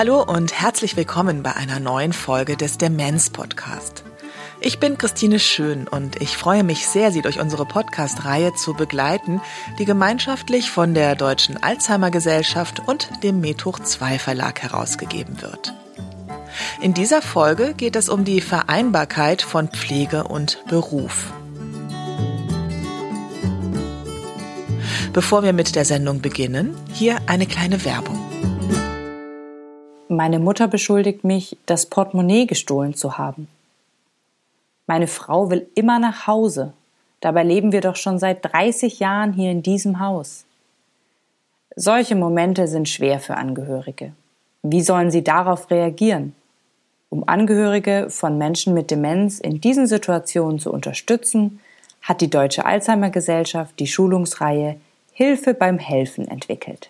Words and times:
Hallo 0.00 0.22
und 0.22 0.58
herzlich 0.58 0.96
willkommen 0.96 1.42
bei 1.42 1.54
einer 1.56 1.78
neuen 1.78 2.14
Folge 2.14 2.56
des 2.56 2.78
Demenz 2.78 3.28
Podcast. 3.28 4.02
Ich 4.62 4.78
bin 4.78 4.96
Christine 4.96 5.38
Schön 5.38 5.86
und 5.86 6.22
ich 6.22 6.38
freue 6.38 6.64
mich 6.64 6.86
sehr, 6.86 7.12
Sie 7.12 7.20
durch 7.20 7.38
unsere 7.38 7.66
Podcast-Reihe 7.66 8.54
zu 8.54 8.72
begleiten, 8.72 9.42
die 9.78 9.84
gemeinschaftlich 9.84 10.70
von 10.70 10.94
der 10.94 11.16
Deutschen 11.16 11.62
Alzheimer 11.62 12.10
Gesellschaft 12.10 12.80
und 12.86 13.10
dem 13.22 13.42
Methoch 13.42 13.78
2 13.78 14.18
Verlag 14.18 14.62
herausgegeben 14.62 15.42
wird. 15.42 15.74
In 16.80 16.94
dieser 16.94 17.20
Folge 17.20 17.74
geht 17.74 17.94
es 17.94 18.08
um 18.08 18.24
die 18.24 18.40
Vereinbarkeit 18.40 19.42
von 19.42 19.68
Pflege 19.68 20.24
und 20.24 20.64
Beruf. 20.66 21.30
Bevor 25.12 25.42
wir 25.42 25.52
mit 25.52 25.74
der 25.74 25.84
Sendung 25.84 26.22
beginnen, 26.22 26.76
hier 26.92 27.18
eine 27.26 27.44
kleine 27.44 27.84
Werbung. 27.84 28.16
Meine 30.06 30.38
Mutter 30.38 30.68
beschuldigt 30.68 31.24
mich, 31.24 31.56
das 31.66 31.86
Portemonnaie 31.86 32.46
gestohlen 32.46 32.94
zu 32.94 33.18
haben. 33.18 33.48
Meine 34.86 35.08
Frau 35.08 35.50
will 35.50 35.66
immer 35.74 35.98
nach 35.98 36.28
Hause. 36.28 36.74
Dabei 37.20 37.42
leben 37.42 37.72
wir 37.72 37.80
doch 37.80 37.96
schon 37.96 38.20
seit 38.20 38.52
30 38.52 39.00
Jahren 39.00 39.32
hier 39.32 39.50
in 39.50 39.64
diesem 39.64 39.98
Haus. 39.98 40.44
Solche 41.74 42.14
Momente 42.14 42.68
sind 42.68 42.88
schwer 42.88 43.18
für 43.18 43.36
Angehörige. 43.36 44.12
Wie 44.62 44.80
sollen 44.80 45.10
sie 45.10 45.24
darauf 45.24 45.72
reagieren? 45.72 46.36
Um 47.08 47.28
Angehörige 47.28 48.06
von 48.10 48.38
Menschen 48.38 48.74
mit 48.74 48.92
Demenz 48.92 49.40
in 49.40 49.60
diesen 49.60 49.88
Situationen 49.88 50.60
zu 50.60 50.72
unterstützen, 50.72 51.58
hat 52.00 52.20
die 52.20 52.30
Deutsche 52.30 52.64
Alzheimer 52.64 53.10
Gesellschaft 53.10 53.80
die 53.80 53.88
Schulungsreihe 53.88 54.76
Hilfe 55.22 55.52
beim 55.52 55.78
Helfen 55.78 56.26
entwickelt. 56.26 56.88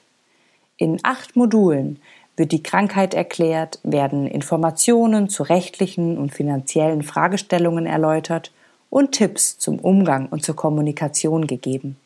In 0.76 1.00
acht 1.02 1.34
Modulen 1.34 1.98
wird 2.36 2.52
die 2.52 2.62
Krankheit 2.62 3.12
erklärt, 3.12 3.80
werden 3.82 4.28
Informationen 4.28 5.28
zu 5.28 5.42
rechtlichen 5.42 6.16
und 6.16 6.32
finanziellen 6.32 7.02
Fragestellungen 7.02 7.86
erläutert 7.86 8.52
und 8.88 9.10
Tipps 9.10 9.58
zum 9.58 9.80
Umgang 9.80 10.28
und 10.28 10.44
zur 10.44 10.54
Kommunikation 10.54 11.48
gegeben. 11.48 11.96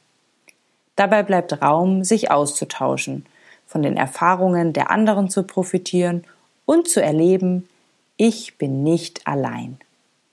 Dabei 0.96 1.22
bleibt 1.24 1.60
Raum, 1.60 2.04
sich 2.04 2.30
auszutauschen, 2.30 3.26
von 3.66 3.82
den 3.82 3.98
Erfahrungen 3.98 4.72
der 4.72 4.90
anderen 4.90 5.28
zu 5.28 5.42
profitieren 5.42 6.24
und 6.64 6.88
zu 6.88 7.02
erleben, 7.02 7.68
ich 8.16 8.56
bin 8.56 8.82
nicht 8.82 9.26
allein. 9.26 9.76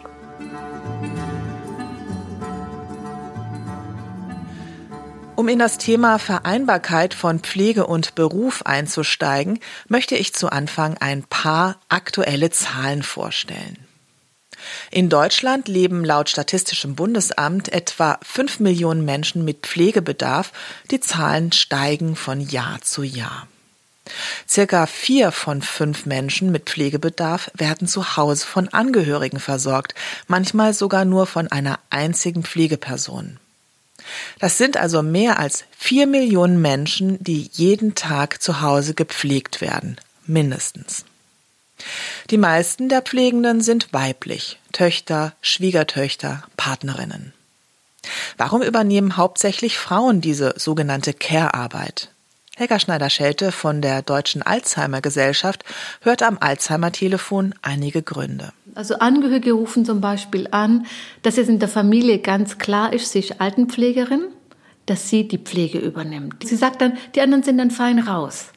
Um 5.34 5.48
in 5.48 5.58
das 5.58 5.78
Thema 5.78 6.18
Vereinbarkeit 6.18 7.14
von 7.14 7.40
Pflege 7.40 7.86
und 7.86 8.14
Beruf 8.14 8.60
einzusteigen, 8.64 9.58
möchte 9.88 10.14
ich 10.14 10.34
zu 10.34 10.50
Anfang 10.50 10.98
ein 11.00 11.24
paar 11.24 11.78
aktuelle 11.88 12.50
Zahlen 12.50 13.02
vorstellen. 13.02 13.81
In 14.90 15.08
Deutschland 15.08 15.68
leben 15.68 16.04
laut 16.04 16.28
Statistischem 16.28 16.94
Bundesamt 16.94 17.68
etwa 17.70 18.18
fünf 18.22 18.60
Millionen 18.60 19.04
Menschen 19.04 19.44
mit 19.44 19.66
Pflegebedarf. 19.66 20.52
Die 20.90 21.00
Zahlen 21.00 21.52
steigen 21.52 22.16
von 22.16 22.40
Jahr 22.40 22.80
zu 22.82 23.02
Jahr. 23.02 23.46
Circa 24.48 24.86
vier 24.86 25.32
von 25.32 25.62
fünf 25.62 26.06
Menschen 26.06 26.50
mit 26.50 26.68
Pflegebedarf 26.68 27.50
werden 27.54 27.86
zu 27.86 28.16
Hause 28.16 28.44
von 28.44 28.68
Angehörigen 28.68 29.40
versorgt, 29.40 29.94
manchmal 30.26 30.74
sogar 30.74 31.04
nur 31.04 31.26
von 31.26 31.48
einer 31.48 31.78
einzigen 31.90 32.42
Pflegeperson. 32.42 33.38
Das 34.40 34.58
sind 34.58 34.76
also 34.76 35.02
mehr 35.02 35.38
als 35.38 35.64
vier 35.78 36.06
Millionen 36.06 36.60
Menschen, 36.60 37.22
die 37.22 37.50
jeden 37.52 37.94
Tag 37.94 38.42
zu 38.42 38.60
Hause 38.60 38.94
gepflegt 38.94 39.60
werden, 39.60 39.96
mindestens. 40.26 41.04
Die 42.30 42.38
meisten 42.38 42.88
der 42.88 43.02
Pflegenden 43.02 43.60
sind 43.60 43.92
weiblich, 43.92 44.58
Töchter, 44.72 45.34
Schwiegertöchter, 45.40 46.44
Partnerinnen. 46.56 47.32
Warum 48.36 48.62
übernehmen 48.62 49.16
hauptsächlich 49.16 49.78
Frauen 49.78 50.20
diese 50.20 50.54
sogenannte 50.56 51.12
Care-Arbeit? 51.12 52.10
Helga 52.54 52.78
Schneider-Schelte 52.78 53.50
von 53.50 53.80
der 53.80 54.02
Deutschen 54.02 54.42
Alzheimer 54.42 55.00
Gesellschaft 55.00 55.64
hört 56.02 56.22
am 56.22 56.36
Alzheimer-Telefon 56.38 57.54
einige 57.62 58.02
Gründe. 58.02 58.52
Also 58.74 58.98
Angehörige 58.98 59.52
rufen 59.52 59.86
zum 59.86 60.02
Beispiel 60.02 60.48
an, 60.50 60.86
dass 61.22 61.38
es 61.38 61.48
in 61.48 61.60
der 61.60 61.68
Familie 61.68 62.18
ganz 62.18 62.58
klar 62.58 62.92
ist, 62.92 63.16
ist 63.16 63.40
Altenpflegerin, 63.40 64.26
dass 64.84 65.08
sie 65.08 65.26
die 65.26 65.38
Pflege 65.38 65.78
übernimmt. 65.78 66.46
Sie 66.46 66.56
sagt 66.56 66.82
dann, 66.82 66.98
die 67.14 67.22
anderen 67.22 67.42
sind 67.42 67.56
dann 67.56 67.70
fein 67.70 67.98
raus. 67.98 68.48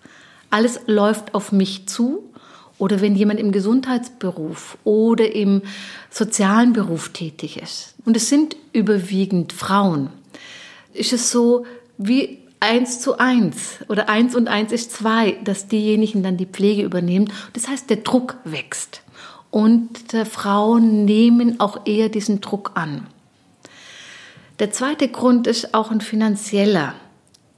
Alles 0.49 0.81
läuft 0.87 1.33
auf 1.33 1.51
mich 1.51 1.87
zu 1.87 2.33
oder 2.77 3.01
wenn 3.01 3.15
jemand 3.15 3.39
im 3.39 3.51
Gesundheitsberuf 3.51 4.77
oder 4.83 5.33
im 5.33 5.61
sozialen 6.09 6.73
Beruf 6.73 7.09
tätig 7.09 7.61
ist, 7.61 7.95
und 8.05 8.17
es 8.17 8.29
sind 8.29 8.55
überwiegend 8.73 9.53
Frauen, 9.53 10.09
ist 10.93 11.13
es 11.13 11.31
so 11.31 11.65
wie 11.97 12.39
eins 12.59 12.99
zu 12.99 13.17
eins 13.17 13.79
oder 13.89 14.09
eins 14.09 14.35
und 14.35 14.47
eins 14.47 14.71
ist 14.71 14.91
zwei, 14.91 15.37
dass 15.43 15.67
diejenigen 15.67 16.23
dann 16.23 16.37
die 16.37 16.45
Pflege 16.45 16.83
übernehmen. 16.83 17.31
Das 17.53 17.67
heißt, 17.67 17.89
der 17.89 17.97
Druck 17.97 18.37
wächst 18.43 19.01
und 19.51 19.89
Frauen 20.29 21.05
nehmen 21.05 21.59
auch 21.59 21.85
eher 21.85 22.09
diesen 22.09 22.41
Druck 22.41 22.71
an. 22.75 23.07
Der 24.59 24.71
zweite 24.71 25.09
Grund 25.09 25.47
ist 25.47 25.73
auch 25.73 25.91
ein 25.91 26.01
finanzieller. 26.01 26.93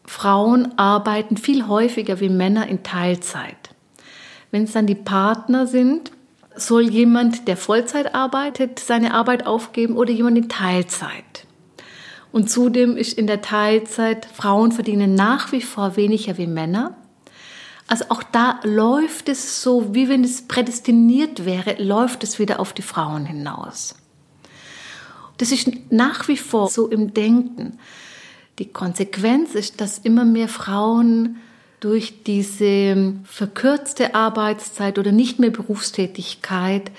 Frauen 0.05 0.77
arbeiten 0.77 1.37
viel 1.37 1.67
häufiger 1.67 2.19
wie 2.19 2.29
Männer 2.29 2.67
in 2.67 2.81
Teilzeit. 2.81 3.66
Wenn 4.51 4.63
es 4.63 4.73
dann 4.73 4.87
die 4.87 4.95
Partner 4.95 5.67
sind, 5.67 6.11
soll 6.55 6.89
jemand, 6.89 7.47
der 7.47 7.57
Vollzeit 7.57 8.15
arbeitet, 8.15 8.79
seine 8.79 9.13
Arbeit 9.13 9.45
aufgeben 9.45 9.95
oder 9.95 10.11
jemand 10.11 10.37
in 10.37 10.49
Teilzeit. 10.49 11.45
Und 12.31 12.49
zudem 12.49 12.97
ist 12.97 13.13
in 13.13 13.27
der 13.27 13.41
Teilzeit, 13.41 14.25
Frauen 14.25 14.71
verdienen 14.71 15.15
nach 15.15 15.51
wie 15.51 15.61
vor 15.61 15.95
weniger 15.95 16.37
wie 16.37 16.47
Männer. 16.47 16.95
Also 17.87 18.05
auch 18.09 18.23
da 18.23 18.59
läuft 18.63 19.29
es 19.29 19.61
so, 19.61 19.93
wie 19.93 20.09
wenn 20.09 20.23
es 20.23 20.47
prädestiniert 20.47 21.45
wäre, 21.45 21.81
läuft 21.81 22.23
es 22.23 22.37
wieder 22.37 22.59
auf 22.59 22.73
die 22.73 22.81
Frauen 22.81 23.25
hinaus. 23.25 23.95
Das 25.37 25.51
ist 25.51 25.69
nach 25.91 26.27
wie 26.27 26.37
vor 26.37 26.69
so 26.69 26.87
im 26.87 27.13
Denken. 27.13 27.79
Die 28.59 28.67
Konsequenz 28.67 29.53
ist, 29.55 29.79
dass 29.79 29.99
immer 29.99 30.25
mehr 30.25 30.49
Frauen 30.49 31.37
durch 31.79 32.23
diese 32.23 33.13
verkürzte 33.23 34.15
Arbeitszeit 34.15 34.97
oder 34.97 35.11
nicht 35.11 35.39
mehr 35.39 35.51
Berufstätigkeit 35.51 36.91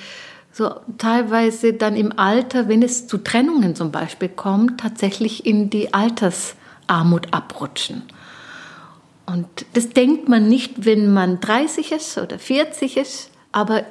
so 0.58 0.74
teilweise 0.98 1.72
dann 1.72 1.94
im 1.94 2.18
Alter, 2.18 2.68
wenn 2.68 2.82
es 2.82 3.06
zu 3.06 3.18
Trennungen 3.18 3.76
zum 3.76 3.92
Beispiel 3.92 4.28
kommt, 4.28 4.80
tatsächlich 4.80 5.46
in 5.46 5.70
die 5.70 5.94
Altersarmut 5.94 7.32
abrutschen. 7.32 8.02
Und 9.24 9.46
das 9.74 9.90
denkt 9.90 10.28
man 10.28 10.48
nicht, 10.48 10.84
wenn 10.84 11.12
man 11.12 11.38
30 11.40 11.92
ist 11.92 12.18
oder 12.18 12.40
40 12.40 12.96
ist, 12.96 13.30
aber 13.52 13.84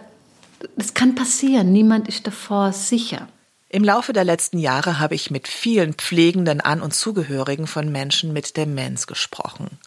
das 0.75 0.93
kann 0.93 1.15
passieren. 1.15 1.71
Niemand 1.71 2.09
ist 2.09 2.27
davor 2.27 2.73
sicher. 2.73 3.29
Im 3.69 3.83
Laufe 3.83 4.11
der 4.11 4.25
letzten 4.25 4.57
Jahre 4.57 4.99
habe 4.99 5.15
ich 5.15 5.31
mit 5.31 5.47
vielen 5.47 5.93
Pflegenden 5.93 6.59
An- 6.59 6.81
und 6.81 6.93
Zugehörigen 6.93 7.67
von 7.67 7.91
Menschen 7.91 8.33
mit 8.33 8.57
Demenz 8.57 9.07
gesprochen. 9.07 9.77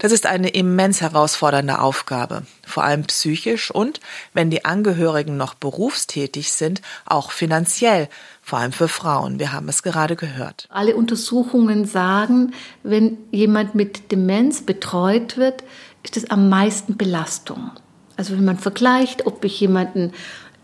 Das 0.00 0.12
ist 0.12 0.26
eine 0.26 0.48
immens 0.48 1.00
herausfordernde 1.00 1.80
Aufgabe, 1.80 2.42
vor 2.66 2.84
allem 2.84 3.04
psychisch 3.04 3.70
und, 3.70 4.00
wenn 4.32 4.50
die 4.50 4.64
Angehörigen 4.64 5.36
noch 5.36 5.54
berufstätig 5.54 6.52
sind, 6.52 6.82
auch 7.04 7.30
finanziell, 7.30 8.08
vor 8.42 8.58
allem 8.58 8.72
für 8.72 8.88
Frauen. 8.88 9.38
Wir 9.38 9.52
haben 9.52 9.68
es 9.68 9.82
gerade 9.82 10.16
gehört. 10.16 10.68
Alle 10.70 10.96
Untersuchungen 10.96 11.84
sagen, 11.84 12.52
wenn 12.82 13.18
jemand 13.30 13.74
mit 13.74 14.12
Demenz 14.12 14.62
betreut 14.62 15.36
wird, 15.36 15.64
ist 16.02 16.16
es 16.16 16.30
am 16.30 16.48
meisten 16.48 16.96
Belastung. 16.96 17.72
Also 18.16 18.34
wenn 18.34 18.44
man 18.44 18.58
vergleicht, 18.58 19.26
ob 19.26 19.44
ich 19.44 19.60
jemanden, 19.60 20.12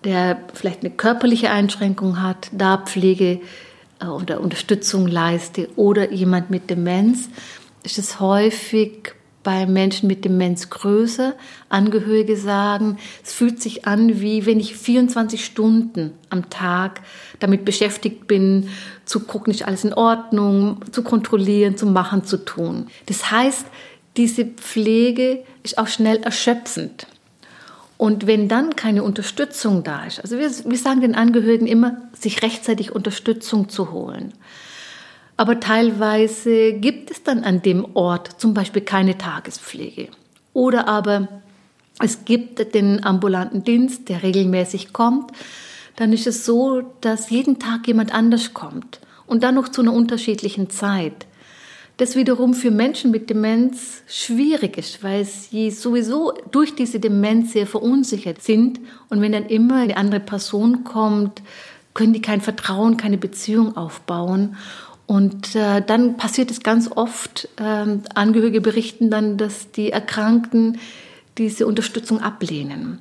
der 0.04 0.38
vielleicht 0.54 0.80
eine 0.80 0.90
körperliche 0.90 1.50
Einschränkung 1.50 2.22
hat, 2.22 2.48
da 2.52 2.78
Pflege 2.78 3.40
äh, 4.00 4.06
oder 4.06 4.40
Unterstützung 4.40 5.06
leiste 5.06 5.68
oder 5.76 6.12
jemand 6.12 6.50
mit 6.50 6.70
Demenz, 6.70 7.28
ist 7.82 7.98
es 7.98 8.20
häufig 8.20 9.14
bei 9.42 9.66
Menschen 9.66 10.06
mit 10.06 10.24
Demenz 10.24 10.70
größer. 10.70 11.34
Angehörige 11.68 12.36
sagen, 12.36 12.98
es 13.24 13.32
fühlt 13.32 13.60
sich 13.60 13.86
an, 13.86 14.20
wie 14.20 14.46
wenn 14.46 14.60
ich 14.60 14.76
24 14.76 15.44
Stunden 15.44 16.12
am 16.30 16.48
Tag 16.48 17.00
damit 17.40 17.64
beschäftigt 17.64 18.26
bin, 18.26 18.68
zu 19.04 19.20
gucken, 19.20 19.52
ist 19.52 19.64
alles 19.64 19.84
in 19.84 19.94
Ordnung, 19.94 20.80
zu 20.92 21.02
kontrollieren, 21.02 21.76
zu 21.76 21.86
machen, 21.86 22.24
zu 22.24 22.44
tun. 22.44 22.86
Das 23.06 23.30
heißt, 23.30 23.66
diese 24.16 24.44
Pflege 24.44 25.42
ist 25.62 25.78
auch 25.78 25.88
schnell 25.88 26.18
erschöpfend. 26.18 27.06
Und 27.96 28.26
wenn 28.26 28.48
dann 28.48 28.74
keine 28.74 29.04
Unterstützung 29.04 29.84
da 29.84 30.04
ist, 30.04 30.20
also 30.20 30.38
wir, 30.38 30.50
wir 30.50 30.78
sagen 30.78 31.00
den 31.00 31.14
Angehörigen 31.14 31.66
immer, 31.66 31.98
sich 32.18 32.42
rechtzeitig 32.42 32.92
Unterstützung 32.92 33.68
zu 33.68 33.92
holen. 33.92 34.34
Aber 35.36 35.60
teilweise 35.60 36.74
gibt 36.74 37.10
es 37.10 37.22
dann 37.22 37.44
an 37.44 37.62
dem 37.62 37.86
Ort 37.94 38.40
zum 38.40 38.54
Beispiel 38.54 38.82
keine 38.82 39.18
Tagespflege. 39.18 40.08
Oder 40.52 40.88
aber 40.88 41.28
es 41.98 42.24
gibt 42.24 42.74
den 42.74 43.04
ambulanten 43.04 43.64
Dienst, 43.64 44.08
der 44.08 44.22
regelmäßig 44.22 44.92
kommt. 44.92 45.32
Dann 45.96 46.12
ist 46.12 46.26
es 46.26 46.44
so, 46.44 46.82
dass 47.00 47.30
jeden 47.30 47.58
Tag 47.58 47.86
jemand 47.86 48.14
anders 48.14 48.54
kommt 48.54 49.00
und 49.26 49.42
dann 49.42 49.54
noch 49.54 49.68
zu 49.68 49.82
einer 49.82 49.92
unterschiedlichen 49.92 50.70
Zeit. 50.70 51.26
Das 51.98 52.16
wiederum 52.16 52.54
für 52.54 52.70
Menschen 52.70 53.10
mit 53.10 53.28
Demenz 53.28 54.02
schwierig 54.08 54.78
ist, 54.78 55.04
weil 55.04 55.24
sie 55.24 55.70
sowieso 55.70 56.32
durch 56.50 56.74
diese 56.74 56.98
Demenz 56.98 57.52
sehr 57.52 57.66
verunsichert 57.66 58.42
sind. 58.42 58.80
Und 59.10 59.20
wenn 59.20 59.32
dann 59.32 59.46
immer 59.46 59.76
eine 59.76 59.96
andere 59.96 60.20
Person 60.20 60.84
kommt, 60.84 61.42
können 61.94 62.14
die 62.14 62.22
kein 62.22 62.40
Vertrauen, 62.40 62.96
keine 62.96 63.18
Beziehung 63.18 63.76
aufbauen. 63.76 64.56
Und 65.12 65.54
äh, 65.56 65.82
dann 65.82 66.16
passiert 66.16 66.50
es 66.50 66.62
ganz 66.62 66.90
oft, 66.90 67.46
äh, 67.58 67.98
Angehörige 68.14 68.62
berichten 68.62 69.10
dann, 69.10 69.36
dass 69.36 69.70
die 69.70 69.92
Erkrankten 69.92 70.78
diese 71.36 71.66
Unterstützung 71.66 72.22
ablehnen 72.22 72.98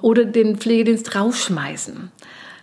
oder 0.00 0.24
den 0.24 0.56
Pflegedienst 0.56 1.14
rausschmeißen. 1.14 2.10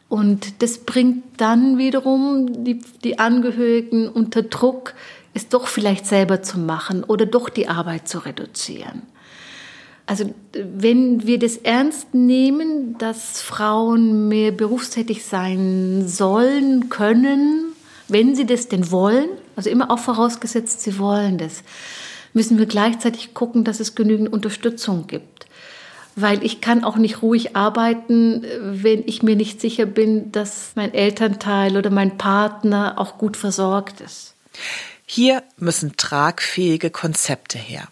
Und 0.10 0.64
das 0.64 0.80
bringt 0.80 1.24
dann 1.38 1.78
wiederum 1.78 2.64
die, 2.64 2.80
die 3.04 3.20
Angehörigen 3.20 4.10
unter 4.10 4.42
Druck, 4.42 4.96
es 5.36 5.48
doch 5.48 5.68
vielleicht 5.68 6.08
selber 6.08 6.42
zu 6.42 6.58
machen 6.58 7.04
oder 7.04 7.28
doch 7.28 7.50
die 7.50 7.68
Arbeit 7.68 8.08
zu 8.08 8.26
reduzieren. 8.26 9.04
Also 10.08 10.34
wenn 10.54 11.28
wir 11.28 11.38
das 11.38 11.58
ernst 11.58 12.16
nehmen, 12.16 12.98
dass 12.98 13.42
Frauen 13.44 14.28
mehr 14.28 14.52
berufstätig 14.52 15.24
sein 15.24 16.08
sollen, 16.08 16.90
können, 16.90 17.74
wenn 18.08 18.36
sie 18.36 18.46
das 18.46 18.68
denn 18.68 18.92
wollen, 18.92 19.30
also 19.56 19.70
immer 19.70 19.92
auch 19.92 20.00
vorausgesetzt, 20.00 20.82
sie 20.82 21.00
wollen 21.00 21.38
das, 21.38 21.64
müssen 22.34 22.58
wir 22.58 22.66
gleichzeitig 22.66 23.34
gucken, 23.34 23.64
dass 23.64 23.80
es 23.80 23.96
genügend 23.96 24.32
Unterstützung 24.32 25.08
gibt. 25.08 25.48
Weil 26.16 26.44
ich 26.44 26.62
kann 26.62 26.84
auch 26.84 26.98
nicht 26.98 27.22
ruhig 27.22 27.56
arbeiten, 27.56 28.44
wenn 28.62 29.04
ich 29.06 29.22
mir 29.22 29.36
nicht 29.36 29.62
sicher 29.62 29.86
bin, 29.86 30.32
dass 30.32 30.72
mein 30.76 30.94
Elternteil 30.94 31.78
oder 31.78 31.92
mein 31.92 32.18
Partner 32.18 32.96
auch 32.98 33.18
gut 33.18 33.38
versorgt 33.38 34.02
ist. 34.02 34.34
Hier 35.06 35.44
müssen 35.58 35.96
tragfähige 35.96 36.90
Konzepte 36.90 37.60
her. 37.60 37.88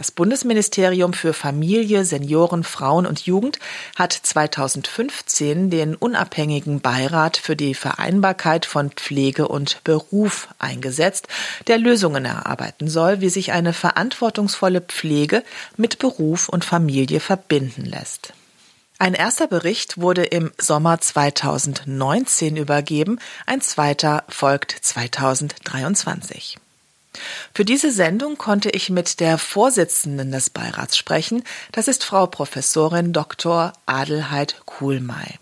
Das 0.00 0.12
Bundesministerium 0.12 1.12
für 1.12 1.34
Familie, 1.34 2.06
Senioren, 2.06 2.64
Frauen 2.64 3.04
und 3.04 3.26
Jugend 3.26 3.58
hat 3.96 4.14
2015 4.14 5.68
den 5.68 5.94
unabhängigen 5.94 6.80
Beirat 6.80 7.36
für 7.36 7.54
die 7.54 7.74
Vereinbarkeit 7.74 8.64
von 8.64 8.92
Pflege 8.92 9.46
und 9.46 9.84
Beruf 9.84 10.48
eingesetzt, 10.58 11.28
der 11.66 11.76
Lösungen 11.76 12.24
erarbeiten 12.24 12.88
soll, 12.88 13.20
wie 13.20 13.28
sich 13.28 13.52
eine 13.52 13.74
verantwortungsvolle 13.74 14.80
Pflege 14.80 15.42
mit 15.76 15.98
Beruf 15.98 16.48
und 16.48 16.64
Familie 16.64 17.20
verbinden 17.20 17.84
lässt. 17.84 18.32
Ein 18.98 19.12
erster 19.12 19.48
Bericht 19.48 20.00
wurde 20.00 20.24
im 20.24 20.50
Sommer 20.56 20.98
2019 20.98 22.56
übergeben, 22.56 23.18
ein 23.44 23.60
zweiter 23.60 24.24
folgt 24.30 24.70
2023. 24.80 26.56
Für 27.52 27.64
diese 27.64 27.90
Sendung 27.90 28.38
konnte 28.38 28.70
ich 28.70 28.90
mit 28.90 29.20
der 29.20 29.38
Vorsitzenden 29.38 30.30
des 30.30 30.50
Beirats 30.50 30.96
sprechen. 30.96 31.42
Das 31.72 31.88
ist 31.88 32.04
Frau 32.04 32.26
Professorin 32.26 33.12
Dr. 33.12 33.72
Adelheid 33.86 34.62
Kuhlmei. 34.64 35.38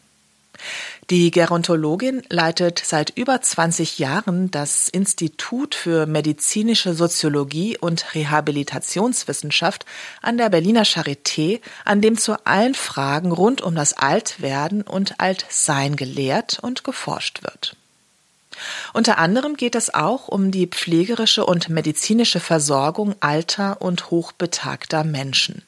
Die 1.11 1.31
Gerontologin 1.31 2.23
leitet 2.29 2.83
seit 2.85 3.11
über 3.17 3.41
20 3.41 3.99
Jahren 3.99 4.51
das 4.51 4.89
Institut 4.89 5.75
für 5.75 6.05
medizinische 6.05 6.93
Soziologie 6.93 7.79
und 7.79 8.15
Rehabilitationswissenschaft 8.15 9.87
an 10.21 10.37
der 10.37 10.51
Berliner 10.51 10.85
Charité, 10.85 11.61
an 11.87 12.03
dem 12.03 12.19
zu 12.19 12.45
allen 12.45 12.75
Fragen 12.75 13.33
rund 13.33 13.63
um 13.63 13.75
das 13.75 13.95
Altwerden 13.95 14.83
und 14.83 15.19
Altsein 15.19 15.97
gelehrt 15.97 16.59
und 16.61 16.85
geforscht 16.85 17.43
wird. 17.43 17.77
Unter 18.93 19.19
anderem 19.19 19.57
geht 19.57 19.75
es 19.75 19.95
auch 19.95 20.29
um 20.29 20.51
die 20.51 20.67
pflegerische 20.67 21.45
und 21.45 21.69
medizinische 21.69 22.41
Versorgung 22.41 23.15
alter 23.21 23.81
und 23.81 24.11
hochbetagter 24.11 25.05
Menschen. 25.05 25.63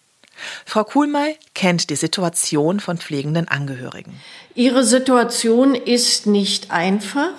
Frau 0.64 0.84
Kuhlmei 0.84 1.38
kennt 1.54 1.90
die 1.90 1.96
Situation 1.96 2.80
von 2.80 2.98
pflegenden 2.98 3.48
Angehörigen. 3.48 4.20
Ihre 4.54 4.84
Situation 4.84 5.74
ist 5.74 6.26
nicht 6.26 6.70
einfach. 6.70 7.32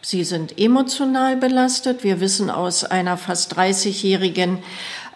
Sie 0.00 0.24
sind 0.24 0.58
emotional 0.58 1.36
belastet. 1.36 2.04
Wir 2.04 2.20
wissen 2.20 2.48
aus 2.48 2.84
einer 2.84 3.16
fast 3.16 3.58
30-jährigen 3.58 4.62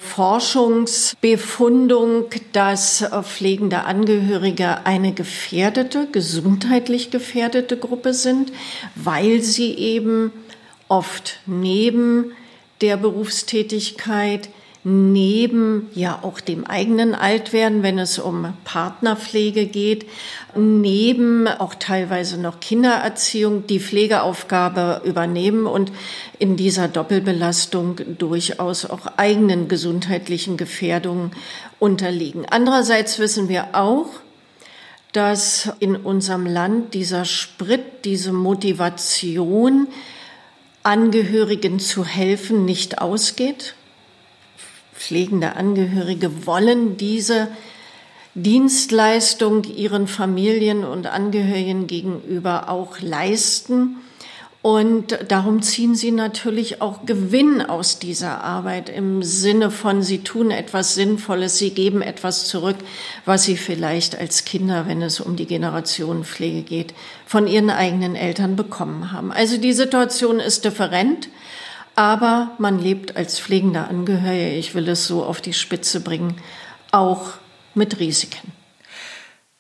Forschungsbefundung, 0.01 2.25
dass 2.53 3.05
pflegende 3.23 3.85
Angehörige 3.85 4.85
eine 4.87 5.13
gefährdete, 5.13 6.09
gesundheitlich 6.11 7.11
gefährdete 7.11 7.77
Gruppe 7.77 8.15
sind, 8.15 8.51
weil 8.97 9.43
sie 9.43 9.75
eben 9.75 10.33
oft 10.89 11.39
neben 11.47 12.33
der 12.81 12.97
Berufstätigkeit 12.97 14.49
neben 14.83 15.91
ja 15.95 16.21
auch 16.23 16.41
dem 16.41 16.67
eigenen 16.67 17.15
Altwerden, 17.15 17.83
wenn 17.83 17.99
es 17.99 18.19
um 18.19 18.55
Partnerpflege 18.65 19.67
geht, 19.67 20.07
neben 20.57 21.47
auch 21.47 21.75
teilweise 21.75 22.41
noch 22.41 22.61
Kindererziehung 22.61 23.67
die 23.67 23.79
Pflegeaufgabe 23.79 25.03
übernehmen 25.05 25.67
und 25.67 25.93
in 26.39 26.57
dieser 26.57 26.89
Doppelbelastung 26.89 28.01
durchaus 28.17 28.87
auch 28.87 29.07
eigenen 29.19 29.69
gesundheitlichen 29.69 30.57
Gefährdungen 30.57 31.33
unterliegen. 31.79 32.47
Andererseits 32.49 33.19
wissen 33.19 33.51
wir 33.51 33.75
auch, 33.75 34.09
dass 35.13 35.71
in 35.81 35.97
unserem 35.97 36.47
Land 36.47 36.95
dieser 36.95 37.27
Sprit, 37.27 38.05
diese 38.05 38.33
Motivation, 38.33 39.89
Angehörigen 40.83 41.79
zu 41.81 42.07
helfen, 42.07 42.65
nicht 42.65 43.03
ausgeht 43.03 43.75
pflegende 45.01 45.57
Angehörige 45.57 46.47
wollen 46.47 46.99
diese 46.99 47.49
Dienstleistung 48.35 49.65
ihren 49.65 50.07
Familien 50.07 50.85
und 50.85 51.07
Angehörigen 51.07 51.87
gegenüber 51.87 52.69
auch 52.69 53.01
leisten. 53.01 53.97
Und 54.63 55.19
darum 55.29 55.63
ziehen 55.63 55.95
sie 55.95 56.11
natürlich 56.11 56.83
auch 56.83 57.07
Gewinn 57.07 57.63
aus 57.63 57.99
dieser 57.99 58.45
Arbeit 58.45 58.91
im 58.91 59.23
Sinne 59.23 59.71
von, 59.71 60.03
sie 60.03 60.19
tun 60.19 60.51
etwas 60.51 60.95
Sinnvolles, 60.95 61.57
sie 61.57 61.71
geben 61.71 62.03
etwas 62.03 62.47
zurück, 62.47 62.77
was 63.25 63.45
sie 63.45 63.57
vielleicht 63.57 64.19
als 64.19 64.45
Kinder, 64.45 64.87
wenn 64.87 65.01
es 65.01 65.19
um 65.19 65.35
die 65.35 65.47
Generationenpflege 65.47 66.61
geht, 66.61 66.93
von 67.25 67.47
ihren 67.47 67.71
eigenen 67.71 68.17
Eltern 68.17 68.55
bekommen 68.55 69.13
haben. 69.13 69.33
Also 69.33 69.57
die 69.57 69.73
Situation 69.73 70.41
ist 70.41 70.67
different. 70.67 71.31
Aber 72.01 72.53
man 72.57 72.79
lebt 72.79 73.17
als 73.17 73.39
pflegender 73.39 73.89
Angehöriger, 73.89 74.57
ich 74.57 74.75
will 74.75 74.89
es 74.89 75.07
so 75.07 75.23
auf 75.23 75.43
die 75.43 75.53
Spitze 75.53 76.01
bringen, 76.01 76.41
auch 76.93 77.35
mit 77.75 77.99
Risiken. 77.99 78.53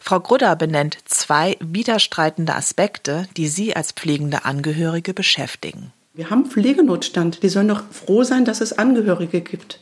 Frau 0.00 0.20
Grudder 0.20 0.56
benennt 0.56 0.98
zwei 1.04 1.56
widerstreitende 1.60 2.54
Aspekte, 2.54 3.28
die 3.36 3.48
Sie 3.48 3.76
als 3.76 3.92
pflegende 3.92 4.44
Angehörige 4.44 5.14
beschäftigen. 5.14 5.92
Wir 6.14 6.30
haben 6.30 6.46
Pflegenotstand. 6.46 7.42
Die 7.42 7.48
sollen 7.48 7.68
doch 7.68 7.82
froh 7.90 8.24
sein, 8.24 8.44
dass 8.44 8.60
es 8.60 8.72
Angehörige 8.72 9.40
gibt. 9.40 9.80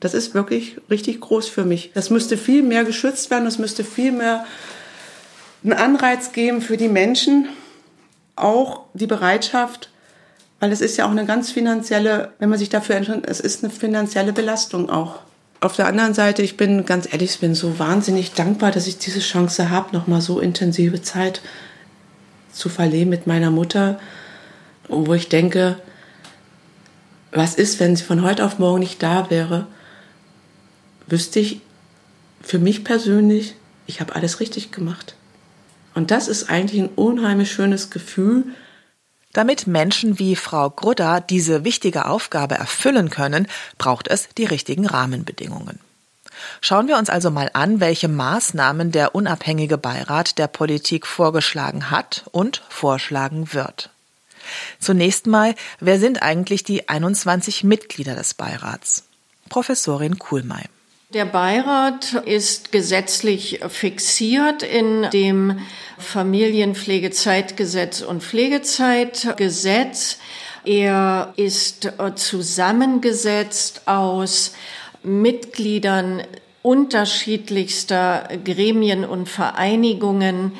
Das 0.00 0.14
ist 0.14 0.34
wirklich 0.34 0.78
richtig 0.90 1.20
groß 1.20 1.48
für 1.48 1.64
mich. 1.64 1.92
Das 1.94 2.10
müsste 2.10 2.36
viel 2.36 2.62
mehr 2.62 2.84
geschützt 2.84 3.30
werden. 3.30 3.44
Das 3.44 3.58
müsste 3.58 3.84
viel 3.84 4.12
mehr 4.12 4.44
einen 5.62 5.72
Anreiz 5.72 6.32
geben 6.32 6.60
für 6.60 6.76
die 6.76 6.88
Menschen, 6.88 7.48
auch 8.36 8.82
die 8.94 9.06
Bereitschaft, 9.06 9.90
weil 10.60 10.72
es 10.72 10.80
ist 10.80 10.96
ja 10.96 11.06
auch 11.06 11.10
eine 11.10 11.26
ganz 11.26 11.50
finanzielle, 11.50 12.32
wenn 12.38 12.48
man 12.48 12.58
sich 12.58 12.68
dafür 12.68 12.96
entscheidet, 12.96 13.28
es 13.28 13.40
ist 13.40 13.64
eine 13.64 13.72
finanzielle 13.72 14.32
Belastung 14.32 14.90
auch. 14.90 15.20
Auf 15.60 15.76
der 15.76 15.86
anderen 15.86 16.14
Seite, 16.14 16.42
ich 16.42 16.56
bin 16.56 16.84
ganz 16.86 17.12
ehrlich, 17.12 17.32
ich 17.32 17.40
bin 17.40 17.54
so 17.54 17.78
wahnsinnig 17.78 18.32
dankbar, 18.32 18.72
dass 18.72 18.86
ich 18.86 18.98
diese 18.98 19.20
Chance 19.20 19.70
habe, 19.70 19.92
nochmal 19.92 20.20
so 20.20 20.40
intensive 20.40 21.02
Zeit 21.02 21.40
zu 22.52 22.68
verleben 22.68 23.10
mit 23.10 23.26
meiner 23.26 23.50
Mutter, 23.50 23.98
wo 24.88 25.14
ich 25.14 25.28
denke, 25.28 25.78
was 27.30 27.54
ist, 27.54 27.80
wenn 27.80 27.96
sie 27.96 28.04
von 28.04 28.22
heute 28.22 28.44
auf 28.44 28.58
morgen 28.58 28.80
nicht 28.80 29.02
da 29.02 29.30
wäre, 29.30 29.66
wüsste 31.06 31.40
ich 31.40 31.60
für 32.42 32.58
mich 32.58 32.84
persönlich, 32.84 33.54
ich 33.86 34.00
habe 34.00 34.14
alles 34.14 34.40
richtig 34.40 34.72
gemacht. 34.72 35.14
Und 35.94 36.10
das 36.10 36.28
ist 36.28 36.48
eigentlich 36.50 36.80
ein 36.80 36.90
unheimlich 36.94 37.52
schönes 37.52 37.90
Gefühl. 37.90 38.44
Damit 39.32 39.66
Menschen 39.66 40.18
wie 40.18 40.36
Frau 40.36 40.68
Grudda 40.70 41.20
diese 41.20 41.64
wichtige 41.64 42.06
Aufgabe 42.06 42.54
erfüllen 42.56 43.10
können, 43.10 43.46
braucht 43.78 44.08
es 44.08 44.28
die 44.36 44.44
richtigen 44.44 44.86
Rahmenbedingungen. 44.86 45.80
Schauen 46.60 46.88
wir 46.88 46.98
uns 46.98 47.08
also 47.08 47.30
mal 47.30 47.50
an, 47.52 47.80
welche 47.80 48.08
Maßnahmen 48.08 48.92
der 48.92 49.14
unabhängige 49.14 49.78
Beirat 49.78 50.38
der 50.38 50.48
Politik 50.48 51.06
vorgeschlagen 51.06 51.90
hat 51.90 52.24
und 52.32 52.62
vorschlagen 52.68 53.52
wird. 53.52 53.90
Zunächst 54.78 55.26
mal, 55.26 55.54
wer 55.80 55.98
sind 55.98 56.22
eigentlich 56.22 56.64
die 56.64 56.88
21 56.88 57.64
Mitglieder 57.64 58.14
des 58.14 58.34
Beirats? 58.34 59.04
Professorin 59.48 60.18
Kuhlmeier. 60.18 60.71
Der 61.12 61.26
Beirat 61.26 62.14
ist 62.24 62.72
gesetzlich 62.72 63.60
fixiert 63.68 64.62
in 64.62 65.10
dem 65.12 65.58
Familienpflegezeitgesetz 65.98 68.00
und 68.00 68.22
Pflegezeitgesetz. 68.22 70.16
Er 70.64 71.34
ist 71.36 71.92
zusammengesetzt 72.14 73.82
aus 73.84 74.54
Mitgliedern 75.02 76.22
unterschiedlichster 76.62 78.28
Gremien 78.44 79.04
und 79.04 79.28
Vereinigungen. 79.28 80.52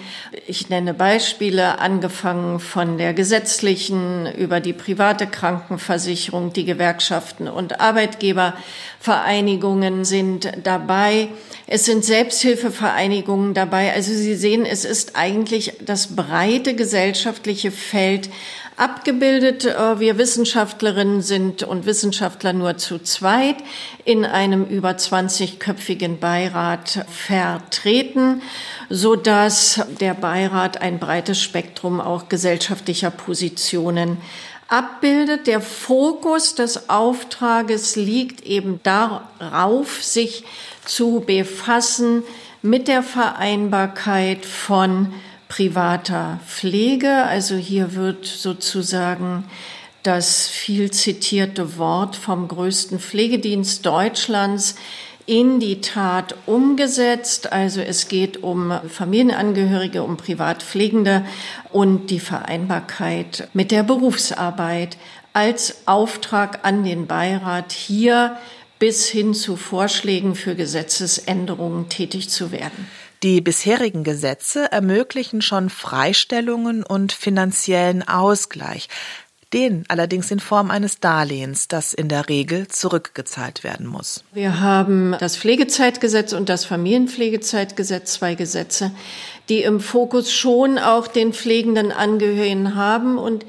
Ich 0.49 0.69
nenne 0.69 0.95
Beispiele, 0.95 1.79
angefangen 1.79 2.59
von 2.59 2.99
der 2.99 3.15
gesetzlichen 3.15 4.27
über 4.37 4.59
die 4.59 4.73
private 4.73 5.29
Krankenversicherung, 5.29 6.53
die 6.53 6.65
Gewerkschaften 6.65 7.47
und 7.47 7.81
Arbeitgebervereinigungen 7.81 10.05
sind 10.05 10.51
dabei. 10.65 11.29
Es 11.69 11.85
sind 11.85 12.05
Selbsthilfevereinigungen 12.05 13.55
dabei. 13.55 13.93
Also 13.93 14.13
Sie 14.13 14.35
sehen, 14.35 14.67
es 14.67 14.85
ist 14.85 15.15
eigentlich 15.15 15.75
das 15.87 16.17
breite 16.17 16.75
gesellschaftliche 16.75 17.71
Feld 17.71 18.29
abgebildet. 18.77 19.65
Äh, 19.65 20.01
wir 20.01 20.19
Wissenschaftlerinnen 20.19 21.23
sind 21.23 21.63
und 21.63 21.87
Wissenschaftler 21.87 22.53
nur 22.53 22.77
zu 22.77 22.99
zweit 22.99 23.57
in 24.05 24.25
einem 24.25 24.65
über 24.65 24.91
20-köpfigen 24.91 26.19
Beirat 26.19 27.05
vertreten, 27.09 28.43
so 28.89 29.17
dass 29.17 29.81
der 30.01 30.15
Beirat 30.15 30.81
ein 30.81 30.99
breites 30.99 31.41
Spektrum 31.41 32.01
auch 32.01 32.29
gesellschaftlicher 32.29 33.11
Positionen 33.11 34.19
abbildet. 34.69 35.47
Der 35.47 35.61
Fokus 35.61 36.55
des 36.55 36.89
Auftrages 36.89 37.97
liegt 37.97 38.45
eben 38.47 38.81
darauf, 38.83 40.03
sich 40.03 40.45
zu 40.85 41.23
befassen 41.27 42.23
mit 42.63 42.89
der 42.89 43.03
Vereinbarkeit 43.03 44.47
von 44.47 45.13
privater 45.53 46.41
Pflege. 46.47 47.25
Also 47.25 47.57
hier 47.57 47.95
wird 47.95 48.25
sozusagen 48.25 49.45
das 50.03 50.49
viel 50.49 50.91
zitierte 50.91 51.77
Wort 51.77 52.17
vom 52.17 52.49
größten 52.49 52.99
Pflegedienst 52.99 53.85
Deutschlands 53.85 54.77
in 55.27 55.61
die 55.61 55.83
Tat 55.83 56.35
umgesetzt. 56.47 57.53
Also 57.53 57.83
es 57.83 58.09
geht 58.09 58.43
um 58.43 58.73
Familienangehörige, 58.89 60.03
um 60.03 60.17
Privatpflegende 60.17 61.27
und 61.71 62.07
die 62.07 62.21
Vereinbarkeit 62.21 63.49
mit 63.53 63.73
der 63.73 63.83
Berufsarbeit 63.83 64.97
als 65.35 65.87
Auftrag 65.87 66.61
an 66.63 66.83
den 66.83 67.07
Beirat 67.07 67.73
hier 67.73 68.39
bis 68.79 69.07
hin 69.07 69.35
zu 69.35 69.57
Vorschlägen 69.57 70.35
für 70.35 70.55
Gesetzesänderungen 70.55 71.91
tätig 71.91 72.31
zu 72.31 72.53
werden. 72.53 72.89
Die 73.23 73.41
bisherigen 73.41 74.03
Gesetze 74.03 74.73
ermöglichen 74.73 75.43
schon 75.43 75.71
Freistellungen 75.71 76.83
und 76.83 77.13
finanziellen 77.13 78.07
Ausgleich, 78.07 78.89
den 79.53 79.85
allerdings 79.87 80.33
in 80.33 80.41
Form 80.41 80.73
eines 80.73 80.99
Darlehens, 80.99 81.69
das 81.69 81.95
in 81.95 82.09
der 82.09 82.29
Regel 82.29 82.67
zurückgezahlt 82.67 83.63
werden 83.63 83.87
muss. 83.87 84.25
Wir 84.33 84.59
haben 84.59 85.15
das 85.21 85.37
Pflegezeitgesetz 85.37 86.33
und 86.33 86.49
das 86.49 86.65
Familienpflegezeitgesetz, 86.65 88.15
zwei 88.15 88.35
Gesetze, 88.35 88.91
die 89.49 89.63
im 89.63 89.79
Fokus 89.79 90.33
schon 90.33 90.79
auch 90.79 91.07
den 91.07 91.33
pflegenden 91.33 91.93
Angehörigen 91.93 92.75
haben 92.75 93.19
und 93.19 93.47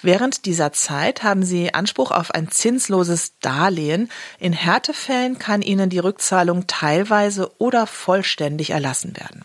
Während 0.00 0.46
dieser 0.46 0.72
Zeit 0.72 1.22
haben 1.22 1.42
Sie 1.42 1.74
Anspruch 1.74 2.10
auf 2.10 2.30
ein 2.30 2.50
zinsloses 2.50 3.32
Darlehen. 3.40 4.10
In 4.38 4.52
Härtefällen 4.52 5.38
kann 5.38 5.62
Ihnen 5.62 5.90
die 5.90 5.98
Rückzahlung 5.98 6.66
teilweise 6.66 7.50
oder 7.58 7.86
vollständig 7.86 8.70
erlassen 8.70 9.16
werden. 9.16 9.44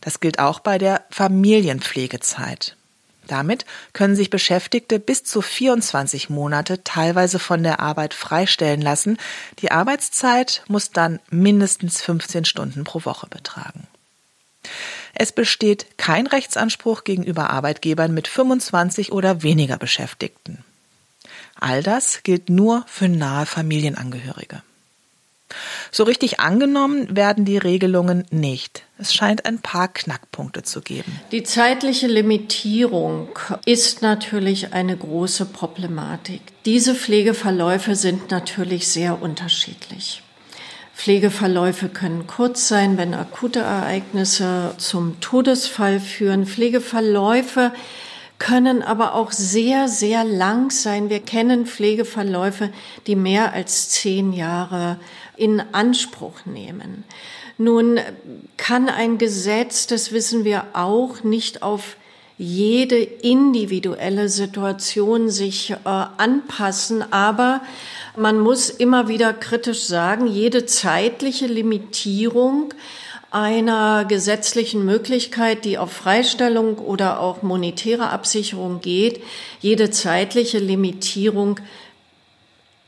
Das 0.00 0.20
gilt 0.20 0.38
auch 0.38 0.60
bei 0.60 0.78
der 0.78 1.04
Familienpflegezeit. 1.10 2.76
Damit 3.26 3.64
können 3.94 4.16
sich 4.16 4.28
Beschäftigte 4.28 4.98
bis 4.98 5.24
zu 5.24 5.40
24 5.40 6.28
Monate 6.28 6.84
teilweise 6.84 7.38
von 7.38 7.62
der 7.62 7.80
Arbeit 7.80 8.12
freistellen 8.12 8.82
lassen. 8.82 9.18
Die 9.60 9.70
Arbeitszeit 9.70 10.62
muss 10.68 10.90
dann 10.90 11.20
mindestens 11.30 12.02
15 12.02 12.44
Stunden 12.44 12.84
pro 12.84 13.04
Woche 13.04 13.26
betragen. 13.28 13.86
Es 15.14 15.32
besteht 15.32 15.86
kein 15.96 16.26
Rechtsanspruch 16.26 17.04
gegenüber 17.04 17.50
Arbeitgebern 17.50 18.12
mit 18.12 18.28
25 18.28 19.12
oder 19.12 19.42
weniger 19.42 19.76
Beschäftigten. 19.76 20.64
All 21.60 21.82
das 21.82 22.22
gilt 22.24 22.50
nur 22.50 22.84
für 22.86 23.08
nahe 23.08 23.46
Familienangehörige. 23.46 24.62
So 25.92 26.02
richtig 26.02 26.40
angenommen 26.40 27.14
werden 27.16 27.44
die 27.44 27.58
Regelungen 27.58 28.26
nicht. 28.30 28.82
Es 28.98 29.14
scheint 29.14 29.46
ein 29.46 29.60
paar 29.60 29.86
Knackpunkte 29.86 30.64
zu 30.64 30.80
geben. 30.80 31.20
Die 31.30 31.44
zeitliche 31.44 32.08
Limitierung 32.08 33.28
ist 33.64 34.02
natürlich 34.02 34.72
eine 34.72 34.96
große 34.96 35.46
Problematik. 35.46 36.40
Diese 36.64 36.96
Pflegeverläufe 36.96 37.94
sind 37.94 38.32
natürlich 38.32 38.88
sehr 38.88 39.22
unterschiedlich. 39.22 40.23
Pflegeverläufe 40.94 41.88
können 41.88 42.26
kurz 42.26 42.68
sein, 42.68 42.96
wenn 42.96 43.14
akute 43.14 43.60
Ereignisse 43.60 44.74
zum 44.78 45.20
Todesfall 45.20 46.00
führen. 46.00 46.46
Pflegeverläufe 46.46 47.72
können 48.38 48.82
aber 48.82 49.14
auch 49.14 49.32
sehr, 49.32 49.88
sehr 49.88 50.24
lang 50.24 50.70
sein. 50.70 51.10
Wir 51.10 51.20
kennen 51.20 51.66
Pflegeverläufe, 51.66 52.70
die 53.06 53.16
mehr 53.16 53.52
als 53.52 53.90
zehn 53.90 54.32
Jahre 54.32 54.98
in 55.36 55.62
Anspruch 55.72 56.46
nehmen. 56.46 57.04
Nun 57.58 58.00
kann 58.56 58.88
ein 58.88 59.18
Gesetz, 59.18 59.86
das 59.86 60.12
wissen 60.12 60.44
wir 60.44 60.64
auch, 60.72 61.22
nicht 61.22 61.62
auf 61.62 61.96
jede 62.36 62.96
individuelle 62.96 64.28
Situation 64.28 65.30
sich 65.30 65.70
äh, 65.70 65.76
anpassen, 65.84 67.04
aber 67.12 67.60
man 68.16 68.40
muss 68.40 68.70
immer 68.70 69.08
wieder 69.08 69.32
kritisch 69.32 69.84
sagen, 69.84 70.26
jede 70.26 70.66
zeitliche 70.66 71.46
Limitierung 71.46 72.74
einer 73.30 74.04
gesetzlichen 74.04 74.84
Möglichkeit, 74.84 75.64
die 75.64 75.78
auf 75.78 75.92
Freistellung 75.92 76.78
oder 76.78 77.18
auch 77.20 77.42
monetäre 77.42 78.10
Absicherung 78.10 78.80
geht, 78.80 79.22
jede 79.60 79.90
zeitliche 79.90 80.58
Limitierung 80.58 81.58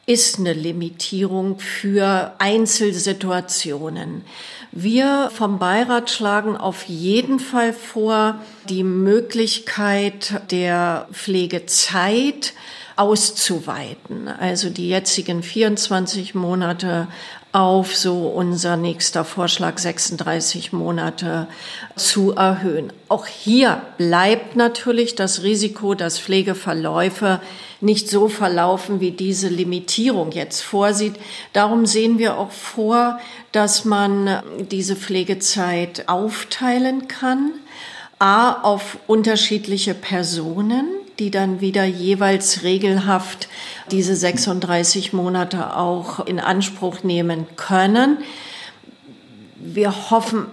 ist 0.06 0.38
eine 0.38 0.52
Limitierung 0.52 1.58
für 1.58 2.32
Einzelsituationen. 2.38 4.24
Wir 4.70 5.30
vom 5.34 5.58
Beirat 5.58 6.10
schlagen 6.10 6.56
auf 6.56 6.84
jeden 6.84 7.40
Fall 7.40 7.72
vor, 7.72 8.40
die 8.68 8.84
Möglichkeit 8.84 10.42
der 10.52 11.08
Pflegezeit 11.12 12.54
auszuweiten. 12.94 14.28
Also 14.28 14.70
die 14.70 14.88
jetzigen 14.88 15.42
24 15.42 16.36
Monate 16.36 17.08
auf 17.56 17.96
so 17.96 18.28
unser 18.28 18.76
nächster 18.76 19.24
Vorschlag 19.24 19.78
36 19.78 20.74
Monate 20.74 21.46
zu 21.94 22.32
erhöhen. 22.32 22.92
Auch 23.08 23.24
hier 23.24 23.80
bleibt 23.96 24.56
natürlich 24.56 25.14
das 25.14 25.42
Risiko, 25.42 25.94
dass 25.94 26.18
Pflegeverläufe 26.18 27.40
nicht 27.80 28.10
so 28.10 28.28
verlaufen, 28.28 29.00
wie 29.00 29.10
diese 29.10 29.48
Limitierung 29.48 30.32
jetzt 30.32 30.60
vorsieht. 30.60 31.14
Darum 31.54 31.86
sehen 31.86 32.18
wir 32.18 32.36
auch 32.36 32.50
vor, 32.50 33.20
dass 33.52 33.86
man 33.86 34.42
diese 34.70 34.94
Pflegezeit 34.94 36.10
aufteilen 36.10 37.08
kann. 37.08 37.52
A 38.18 38.52
auf 38.52 38.98
unterschiedliche 39.06 39.94
Personen, 39.94 40.88
die 41.18 41.30
dann 41.30 41.60
wieder 41.60 41.84
jeweils 41.84 42.62
regelhaft 42.62 43.48
diese 43.90 44.16
36 44.16 45.12
Monate 45.12 45.76
auch 45.76 46.26
in 46.26 46.40
Anspruch 46.40 47.02
nehmen 47.02 47.46
können. 47.56 48.18
Wir 49.56 50.10
hoffen 50.10 50.46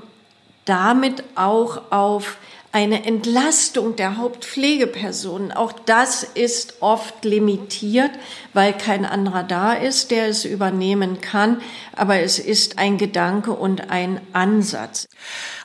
damit 0.66 1.24
auch 1.36 1.92
auf 1.92 2.38
eine 2.74 3.06
Entlastung 3.06 3.96
der 3.96 4.18
Hauptpflegepersonen. 4.18 5.52
Auch 5.52 5.74
das 5.74 6.24
ist 6.24 6.82
oft 6.82 7.24
limitiert, 7.24 8.10
weil 8.54 8.74
kein 8.74 9.06
anderer 9.06 9.44
da 9.44 9.74
ist, 9.74 10.10
der 10.10 10.28
es 10.28 10.44
übernehmen 10.44 11.22
kann. 11.22 11.62
Aber 11.96 12.18
es 12.18 12.40
ist 12.40 12.80
ein 12.80 12.98
Gedanke 12.98 13.52
und 13.52 13.92
ein 13.92 14.20
Ansatz. 14.34 15.08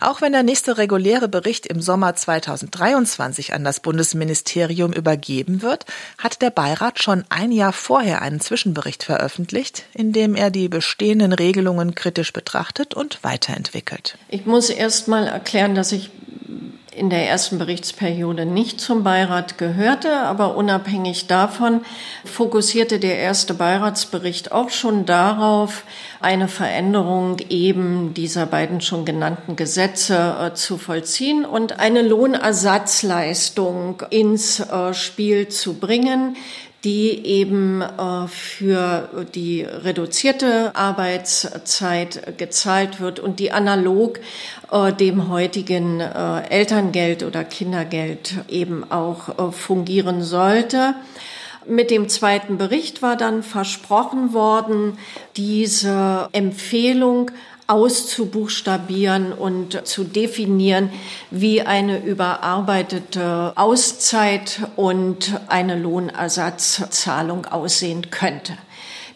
Auch 0.00 0.20
wenn 0.20 0.33
der 0.33 0.42
nächste 0.42 0.76
reguläre 0.76 1.28
Bericht 1.28 1.64
im 1.66 1.80
Sommer 1.80 2.14
2023 2.14 3.54
an 3.54 3.64
das 3.64 3.80
Bundesministerium 3.80 4.92
übergeben 4.92 5.62
wird, 5.62 5.87
hat 6.18 6.42
der 6.42 6.50
Beirat 6.50 7.02
schon 7.02 7.24
ein 7.30 7.52
Jahr 7.52 7.72
vorher 7.72 8.20
einen 8.20 8.40
Zwischenbericht 8.40 9.02
veröffentlicht, 9.02 9.87
in 9.94 10.12
dem 10.12 10.35
er 10.35 10.50
die 10.50 10.68
bestehenden 10.68 11.33
Regelungen 11.33 11.94
kritisch 11.94 12.35
betrachtet 12.35 12.92
und 12.92 13.24
weiterentwickelt. 13.24 14.18
Ich 14.28 14.44
muss 14.44 14.68
erst 14.68 15.09
mal 15.09 15.26
erklären, 15.26 15.74
dass 15.74 15.92
ich 15.92 16.11
in 16.98 17.11
der 17.11 17.28
ersten 17.28 17.58
Berichtsperiode 17.58 18.44
nicht 18.44 18.80
zum 18.80 19.04
Beirat 19.04 19.56
gehörte, 19.56 20.18
aber 20.18 20.56
unabhängig 20.56 21.26
davon 21.26 21.82
fokussierte 22.24 22.98
der 22.98 23.18
erste 23.18 23.54
Beiratsbericht 23.54 24.52
auch 24.52 24.70
schon 24.70 25.06
darauf, 25.06 25.84
eine 26.20 26.48
Veränderung 26.48 27.38
eben 27.48 28.14
dieser 28.14 28.46
beiden 28.46 28.80
schon 28.80 29.04
genannten 29.04 29.56
Gesetze 29.56 30.37
äh, 30.40 30.54
zu 30.54 30.78
vollziehen 30.78 31.44
und 31.44 31.78
eine 31.78 32.02
Lohnersatzleistung 32.02 34.02
ins 34.11 34.61
äh, 34.61 34.94
Spiel 34.94 35.48
zu 35.48 35.74
bringen, 35.74 36.37
die 36.84 37.24
eben 37.26 37.82
äh, 37.82 38.28
für 38.28 39.26
die 39.34 39.62
reduzierte 39.62 40.76
Arbeitszeit 40.76 42.38
gezahlt 42.38 43.00
wird 43.00 43.18
und 43.18 43.40
die 43.40 43.50
analog 43.50 44.20
äh, 44.70 44.92
dem 44.92 45.28
heutigen 45.28 46.00
äh, 46.00 46.48
Elterngeld 46.48 47.24
oder 47.24 47.42
Kindergeld 47.42 48.34
eben 48.48 48.90
auch 48.90 49.52
fungieren 49.52 50.22
sollte. 50.22 50.94
Mit 51.66 51.90
dem 51.90 52.08
zweiten 52.08 52.56
Bericht 52.56 53.02
war 53.02 53.16
dann 53.16 53.42
versprochen 53.42 54.32
worden, 54.32 54.96
diese 55.36 56.28
Empfehlung 56.32 57.30
auszubuchstabieren 57.68 59.33
und 59.33 59.87
zu 59.87 60.02
definieren, 60.02 60.90
wie 61.31 61.62
eine 61.62 62.02
überarbeitete 62.02 63.52
Auszeit 63.57 64.62
und 64.74 65.38
eine 65.48 65.78
Lohnersatzzahlung 65.78 67.44
aussehen 67.44 68.11
könnte. 68.11 68.54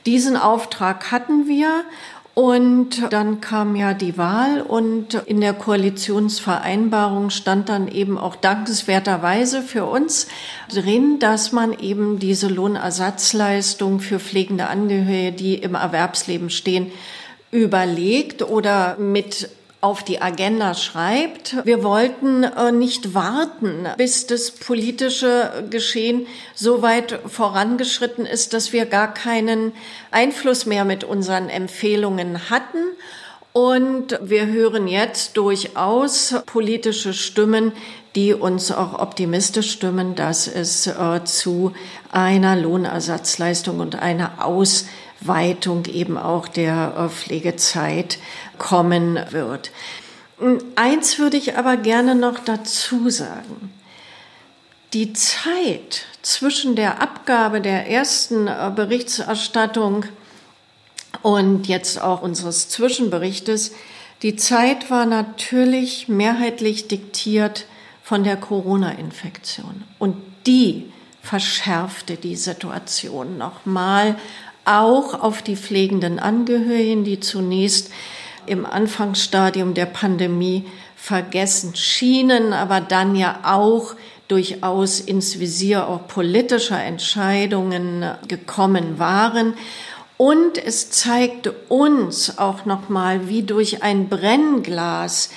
Diesen 0.05 0.37
Auftrag 0.37 1.11
hatten 1.11 1.49
wir 1.49 1.85
und 2.35 3.11
dann 3.11 3.41
kam 3.41 3.75
ja 3.75 3.95
die 3.95 4.19
Wahl 4.19 4.63
und 4.63 5.15
in 5.15 5.41
der 5.41 5.55
Koalitionsvereinbarung 5.55 7.31
stand 7.31 7.69
dann 7.71 7.89
eben 7.89 8.19
auch 8.19 8.37
dankenswerterweise 8.37 9.63
für 9.63 9.85
uns 9.85 10.29
drin, 10.71 11.19
dass 11.19 11.53
man 11.53 11.79
eben 11.79 12.19
diese 12.19 12.49
Lohnersatzleistung 12.49 14.01
für 14.01 14.19
pflegende 14.19 14.69
Angehörige, 14.69 15.33
die 15.33 15.55
im 15.55 15.75
Erwerbsleben 15.75 16.51
stehen, 16.51 16.91
überlegt 17.53 18.43
oder 18.43 18.97
mit 18.99 19.49
auf 19.83 20.05
die 20.05 20.23
Agenda 20.23 20.75
schreibt. 20.75 21.57
Wir 21.65 21.83
wollten 21.83 22.45
äh, 22.45 22.71
nicht 22.71 23.15
warten, 23.15 23.89
bis 23.97 24.29
das 24.29 24.53
politische 24.53 25.65
Geschehen 25.71 26.27
so 26.55 26.83
weit 26.83 27.19
vorangeschritten 27.27 28.25
ist, 28.25 28.55
dass 28.55 28.73
wir 28.73 28.87
gar 28.87 29.13
keinen 29.13 29.73
Einfluss 30.13 30.67
mehr 30.67 30.85
mit 30.85 31.03
unseren 31.03 31.49
Empfehlungen 31.49 32.49
hatten. 32.49 32.79
Und 33.53 34.19
wir 34.23 34.47
hören 34.47 34.87
jetzt 34.87 35.37
durchaus 35.37 36.37
politische 36.47 37.13
Stimmen, 37.13 37.73
die 38.15 38.35
uns 38.35 38.71
auch 38.71 38.99
optimistisch 38.99 39.73
stimmen, 39.73 40.15
dass 40.15 40.47
es 40.47 40.87
äh, 40.87 41.25
zu 41.25 41.73
einer 42.13 42.55
Lohnersatzleistung 42.57 43.81
und 43.81 43.97
einer 43.97 44.45
Aus 44.45 44.87
Weitung 45.27 45.85
eben 45.87 46.17
auch 46.17 46.49
der 46.49 46.95
äh, 46.97 47.09
Pflegezeit 47.09 48.19
kommen 48.59 49.19
wird. 49.31 49.71
Eins 50.75 51.19
würde 51.19 51.37
ich 51.37 51.57
aber 51.57 51.77
gerne 51.77 52.15
noch 52.15 52.39
dazu 52.41 53.11
sagen. 53.11 53.73
Die 54.93 55.13
Zeit 55.13 56.05
zwischen 56.23 56.77
der 56.77 57.01
Abgabe 57.01 57.61
der 57.61 57.89
ersten 57.89 58.47
äh, 58.47 58.73
Berichterstattung 58.75 60.05
und 61.23 61.69
jetzt 61.69 62.01
auch 62.01 62.23
unseres 62.23 62.69
Zwischenberichtes, 62.69 63.73
die 64.23 64.37
Zeit 64.37 64.91
war 64.91 65.07
natürlich 65.07 66.09
mehrheitlich 66.09 66.89
diktiert 66.89 67.67
von 68.03 68.25
der 68.25 68.37
Corona-Infektion. 68.37 69.85
Und 69.99 70.17
die 70.47 70.93
verschärfte 71.23 72.17
die 72.17 72.37
Situation 72.37 73.39
nochmal 73.39 74.17
auch 74.65 75.21
auf 75.21 75.43
die 75.43 75.57
pflegenden 75.57 76.19
Angehörigen, 76.19 77.05
die 77.05 77.21
zunächst 77.21 77.91
im 78.47 78.67
Anfangsstadium 78.67 79.75
der 79.75 79.87
Pandemie 79.87 80.65
vergessen 80.97 81.75
schienen, 81.75 82.53
aber 82.53 82.81
dann 82.81 83.15
ja 83.17 83.41
auch 83.45 83.95
durchaus 84.29 85.01
ins 85.01 85.39
Visier 85.39 85.89
auch 85.89 86.07
politischer 86.07 86.83
Entscheidungen 86.83 88.05
gekommen 88.29 88.99
waren. 88.99 89.55
Und 90.17 90.59
es 90.65 90.91
zeigte 90.91 91.53
uns 91.69 92.39
auch 92.39 92.65
nochmal, 92.65 93.29
wie 93.29 93.43
durch 93.43 93.83
ein 93.83 94.09
Brennglas 94.09 95.31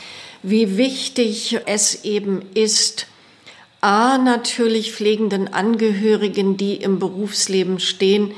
wie 0.48 0.78
wichtig 0.78 1.60
es 1.66 2.04
eben 2.06 2.44
ist, 2.54 3.08
A, 3.82 4.20
natürlich 4.20 4.94
pflegenden 4.94 5.52
Angehörigen, 5.52 6.56
die 6.56 6.76
im 6.76 7.00
Berufsleben 7.00 7.80
stehen, 7.80 8.32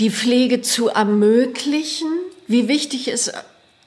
die 0.00 0.10
Pflege 0.10 0.62
zu 0.62 0.88
ermöglichen, 0.88 2.08
wie 2.46 2.68
wichtig 2.68 3.08
es 3.08 3.30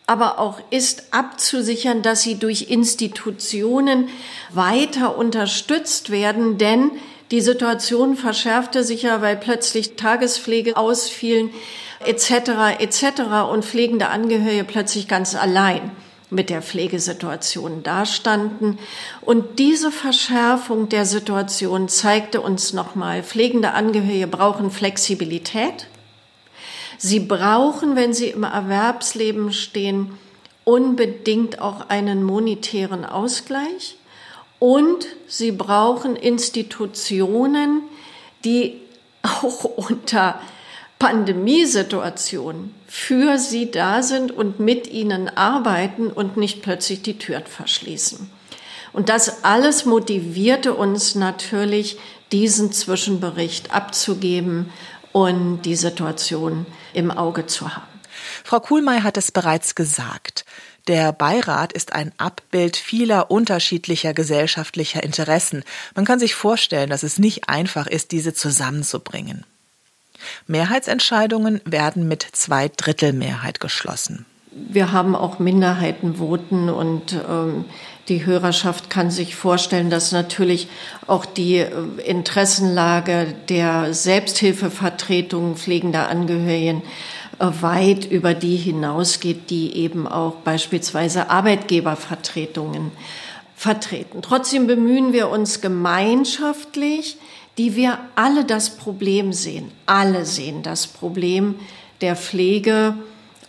aber 0.05 0.39
auch 0.39 0.59
ist, 0.69 1.05
abzusichern, 1.11 2.01
dass 2.01 2.21
sie 2.21 2.35
durch 2.35 2.69
Institutionen 2.69 4.09
weiter 4.51 5.17
unterstützt 5.17 6.11
werden, 6.11 6.57
denn 6.57 6.91
die 7.31 7.41
Situation 7.41 8.15
verschärfte 8.15 8.83
sich 8.83 9.03
ja, 9.03 9.21
weil 9.21 9.37
plötzlich 9.37 9.95
Tagespflege 9.95 10.77
ausfielen, 10.77 11.49
etc., 12.05 12.79
etc. 12.79 13.05
und 13.51 13.65
pflegende 13.65 14.09
Angehörige 14.09 14.65
plötzlich 14.65 15.07
ganz 15.07 15.35
allein 15.35 15.91
mit 16.29 16.49
der 16.49 16.61
Pflegesituation 16.61 17.81
dastanden. 17.83 18.77
Und 19.21 19.59
diese 19.59 19.91
Verschärfung 19.91 20.89
der 20.89 21.05
Situation 21.05 21.87
zeigte 21.87 22.41
uns 22.41 22.73
nochmal, 22.73 23.23
pflegende 23.23 23.71
Angehörige 23.71 24.27
brauchen 24.27 24.69
Flexibilität. 24.69 25.87
Sie 27.05 27.19
brauchen, 27.19 27.97
wenn 27.97 28.13
sie 28.13 28.27
im 28.27 28.43
Erwerbsleben 28.43 29.51
stehen, 29.51 30.17
unbedingt 30.63 31.59
auch 31.59 31.89
einen 31.89 32.23
monetären 32.23 33.03
Ausgleich. 33.03 33.97
Und 34.57 35.05
sie 35.27 35.51
brauchen 35.51 36.15
Institutionen, 36.15 37.81
die 38.45 38.79
auch 39.21 39.65
unter 39.89 40.39
Pandemiesituation 40.97 42.73
für 42.87 43.37
sie 43.37 43.69
da 43.69 44.01
sind 44.01 44.31
und 44.31 44.61
mit 44.61 44.89
ihnen 44.89 45.27
arbeiten 45.27 46.07
und 46.07 46.37
nicht 46.37 46.61
plötzlich 46.61 47.01
die 47.01 47.17
Türen 47.17 47.45
verschließen. 47.45 48.29
Und 48.93 49.09
das 49.09 49.43
alles 49.43 49.83
motivierte 49.83 50.73
uns 50.73 51.15
natürlich, 51.15 51.97
diesen 52.31 52.71
Zwischenbericht 52.71 53.75
abzugeben 53.75 54.71
und 55.11 55.63
die 55.63 55.75
Situation 55.75 56.65
im 56.93 57.11
Auge 57.11 57.45
zu 57.45 57.75
haben. 57.75 57.87
Frau 58.43 58.59
Kuhlmeier 58.59 59.03
hat 59.03 59.17
es 59.17 59.31
bereits 59.31 59.75
gesagt. 59.75 60.45
Der 60.87 61.13
Beirat 61.13 61.71
ist 61.71 61.93
ein 61.93 62.11
Abbild 62.17 62.75
vieler 62.75 63.31
unterschiedlicher 63.31 64.13
gesellschaftlicher 64.13 65.01
Interessen. 65.01 65.63
Man 65.95 66.03
kann 66.03 66.19
sich 66.19 66.35
vorstellen, 66.35 66.89
dass 66.89 67.03
es 67.03 67.19
nicht 67.19 67.47
einfach 67.47 67.87
ist, 67.87 68.11
diese 68.11 68.33
zusammenzubringen. 68.33 69.45
Mehrheitsentscheidungen 70.47 71.61
werden 71.65 72.07
mit 72.07 72.27
Zweidrittelmehrheit 72.31 73.59
geschlossen. 73.59 74.25
Wir 74.55 74.91
haben 74.91 75.15
auch 75.15 75.39
Minderheitenvoten 75.39 76.69
und 76.69 77.13
ähm, 77.29 77.65
die 78.09 78.25
Hörerschaft 78.25 78.89
kann 78.89 79.11
sich 79.11 79.35
vorstellen, 79.35 79.89
dass 79.89 80.11
natürlich 80.11 80.67
auch 81.07 81.25
die 81.25 81.57
äh, 81.57 81.71
Interessenlage 82.05 83.33
der 83.49 83.93
Selbsthilfevertretungen 83.93 85.55
pflegender 85.55 86.09
Angehörigen 86.09 86.81
äh, 87.39 87.47
weit 87.61 88.05
über 88.05 88.33
die 88.33 88.57
hinausgeht, 88.57 89.49
die 89.49 89.75
eben 89.77 90.07
auch 90.07 90.35
beispielsweise 90.43 91.29
Arbeitgebervertretungen 91.29 92.91
vertreten. 93.55 94.21
Trotzdem 94.21 94.67
bemühen 94.67 95.13
wir 95.13 95.29
uns 95.29 95.61
gemeinschaftlich, 95.61 97.17
die 97.57 97.75
wir 97.75 97.99
alle 98.15 98.45
das 98.45 98.75
Problem 98.75 99.31
sehen. 99.31 99.71
Alle 99.85 100.25
sehen 100.25 100.63
das 100.63 100.87
Problem 100.87 101.55
der 102.01 102.15
Pflege 102.15 102.95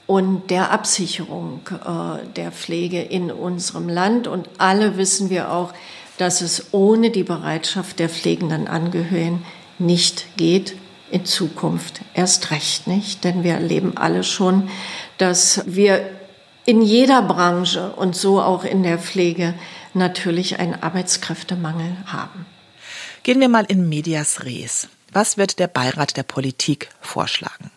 und 0.07 0.51
der 0.51 0.71
Absicherung 0.71 1.61
äh, 1.71 2.27
der 2.37 2.53
Pflege 2.53 3.01
in 3.03 3.31
unserem 3.31 3.89
Land. 3.89 4.27
Und 4.27 4.49
alle 4.59 4.97
wissen 4.97 5.31
wir 5.31 5.51
auch, 5.51 5.73
dass 6.19 6.41
es 6.41 6.73
ohne 6.73 7.11
die 7.11 7.25
Bereitschaft 7.25 7.99
der 7.99 8.09
pflegenden 8.09 8.69
Angehörigen 8.69 9.45
nicht 9.79 10.37
geht. 10.37 10.77
In 11.11 11.25
Zukunft 11.25 12.01
erst 12.15 12.51
recht 12.51 12.87
nicht, 12.87 13.23
denn 13.25 13.45
wir 13.45 13.55
erleben 13.55 13.97
alle 13.97 14.25
schon, 14.25 14.69
dass 15.19 15.63
wir 15.67 16.11
in 16.65 16.83
jeder 16.83 17.23
Branche 17.23 17.93
und 17.93 18.17
so 18.17 18.41
auch 18.41 18.65
in 18.65 18.83
der 18.83 18.99
Pflege 18.99 19.55
natürlich 19.93 20.59
einen 20.59 20.83
Arbeitskräftemangel 20.83 21.97
haben. 22.07 22.47
Gehen 23.23 23.39
wir 23.41 23.49
mal 23.49 23.65
in 23.65 23.89
medias 23.89 24.45
res. 24.45 24.89
Was 25.13 25.37
wird 25.37 25.59
der 25.59 25.69
Beirat 25.69 26.17
der 26.17 26.25
Politik 26.25 26.89
vorschlagen? 27.01 27.71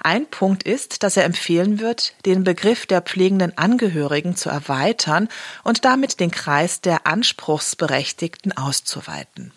Ein 0.00 0.26
Punkt 0.26 0.62
ist, 0.62 1.02
dass 1.02 1.16
er 1.16 1.24
empfehlen 1.24 1.80
wird, 1.80 2.14
den 2.26 2.44
Begriff 2.44 2.86
der 2.86 3.02
pflegenden 3.02 3.56
Angehörigen 3.56 4.36
zu 4.36 4.48
erweitern 4.48 5.28
und 5.64 5.84
damit 5.84 6.20
den 6.20 6.30
Kreis 6.30 6.80
der 6.80 7.06
Anspruchsberechtigten 7.06 8.56
auszuweiten. 8.56 9.52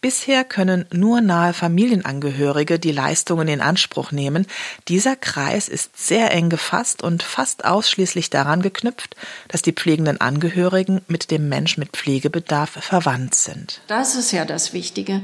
Bisher 0.00 0.44
können 0.44 0.86
nur 0.92 1.20
nahe 1.20 1.52
Familienangehörige 1.52 2.78
die 2.78 2.92
Leistungen 2.92 3.48
in 3.48 3.60
Anspruch 3.60 4.12
nehmen. 4.12 4.46
Dieser 4.88 5.16
Kreis 5.16 5.68
ist 5.68 5.96
sehr 5.96 6.32
eng 6.32 6.50
gefasst 6.50 7.02
und 7.02 7.22
fast 7.22 7.64
ausschließlich 7.64 8.30
daran 8.30 8.62
geknüpft, 8.62 9.16
dass 9.48 9.62
die 9.62 9.72
pflegenden 9.72 10.20
Angehörigen 10.20 11.00
mit 11.08 11.30
dem 11.30 11.48
Mensch 11.48 11.78
mit 11.78 11.90
Pflegebedarf 11.90 12.70
verwandt 12.70 13.34
sind. 13.34 13.80
Das 13.86 14.14
ist 14.14 14.32
ja 14.32 14.44
das 14.44 14.72
Wichtige, 14.72 15.22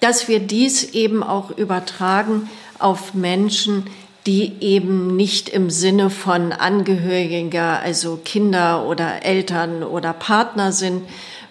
dass 0.00 0.28
wir 0.28 0.40
dies 0.40 0.84
eben 0.94 1.22
auch 1.22 1.50
übertragen 1.50 2.48
auf 2.82 3.14
Menschen, 3.14 3.86
die 4.26 4.52
eben 4.60 5.16
nicht 5.16 5.48
im 5.48 5.70
Sinne 5.70 6.10
von 6.10 6.52
Angehöriger, 6.52 7.80
also 7.80 8.18
Kinder 8.22 8.86
oder 8.86 9.24
Eltern 9.24 9.82
oder 9.82 10.12
Partner 10.12 10.72
sind, 10.72 11.02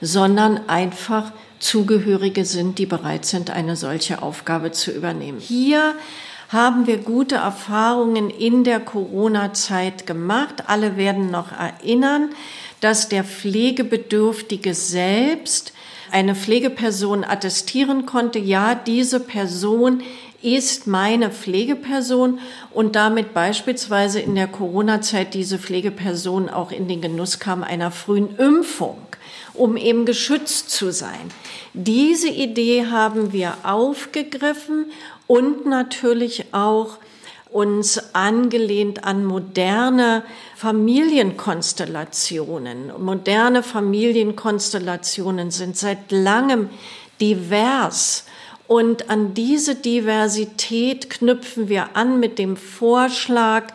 sondern 0.02 0.70
einfach 0.70 1.32
Zugehörige 1.60 2.46
sind, 2.46 2.80
die 2.80 2.86
bereit 2.86 3.26
sind, 3.26 3.50
eine 3.50 3.76
solche 3.76 4.22
Aufgabe 4.22 4.72
zu 4.72 4.92
übernehmen. 4.92 5.40
Hier 5.40 5.96
haben 6.48 6.88
wir 6.88 6.98
gute 6.98 7.36
Erfahrungen 7.36 8.30
in 8.30 8.64
der 8.64 8.80
Corona-Zeit 8.80 10.08
gemacht. 10.08 10.64
Alle 10.68 10.96
werden 10.96 11.32
noch 11.32 11.52
erinnern, 11.52 12.30
dass 12.80 13.10
der 13.10 13.24
Pflegebedürftige 13.24 14.74
selbst 14.74 15.74
eine 16.12 16.34
Pflegeperson 16.34 17.24
attestieren 17.24 18.06
konnte, 18.06 18.40
ja, 18.40 18.74
diese 18.74 19.20
Person 19.20 20.02
ist 20.42 20.88
meine 20.88 21.32
Pflegeperson 21.32 22.40
und 22.72 22.96
damit 22.96 23.34
beispielsweise 23.34 24.20
in 24.20 24.36
der 24.36 24.48
Corona-Zeit 24.48 25.34
diese 25.34 25.60
Pflegeperson 25.60 26.50
auch 26.50 26.72
in 26.72 26.88
den 26.88 27.02
Genuss 27.02 27.40
kam 27.40 27.64
einer 27.64 27.92
frühen 27.92 28.38
Impfung 28.38 28.98
um 29.60 29.78
eben 29.78 30.06
geschützt 30.06 30.72
zu 30.72 30.92
sein. 30.92 31.32
Diese 31.74 32.30
Idee 32.30 32.88
haben 32.88 33.32
wir 33.34 33.58
aufgegriffen 33.64 34.92
und 35.28 35.66
natürlich 35.66 36.54
auch 36.54 36.98
uns 37.52 38.16
angelehnt 38.16 39.04
an 39.04 39.26
moderne 39.26 40.24
Familienkonstellationen. 40.56 42.94
Moderne 43.00 43.64
Familienkonstellationen 43.64 45.52
sind 45.52 45.76
seit 45.76 46.10
langem 46.12 46.70
divers. 47.20 48.24
Und 48.70 49.10
an 49.10 49.34
diese 49.34 49.74
Diversität 49.74 51.10
knüpfen 51.10 51.70
wir 51.70 51.96
an 51.96 52.20
mit 52.20 52.38
dem 52.38 52.56
Vorschlag, 52.56 53.74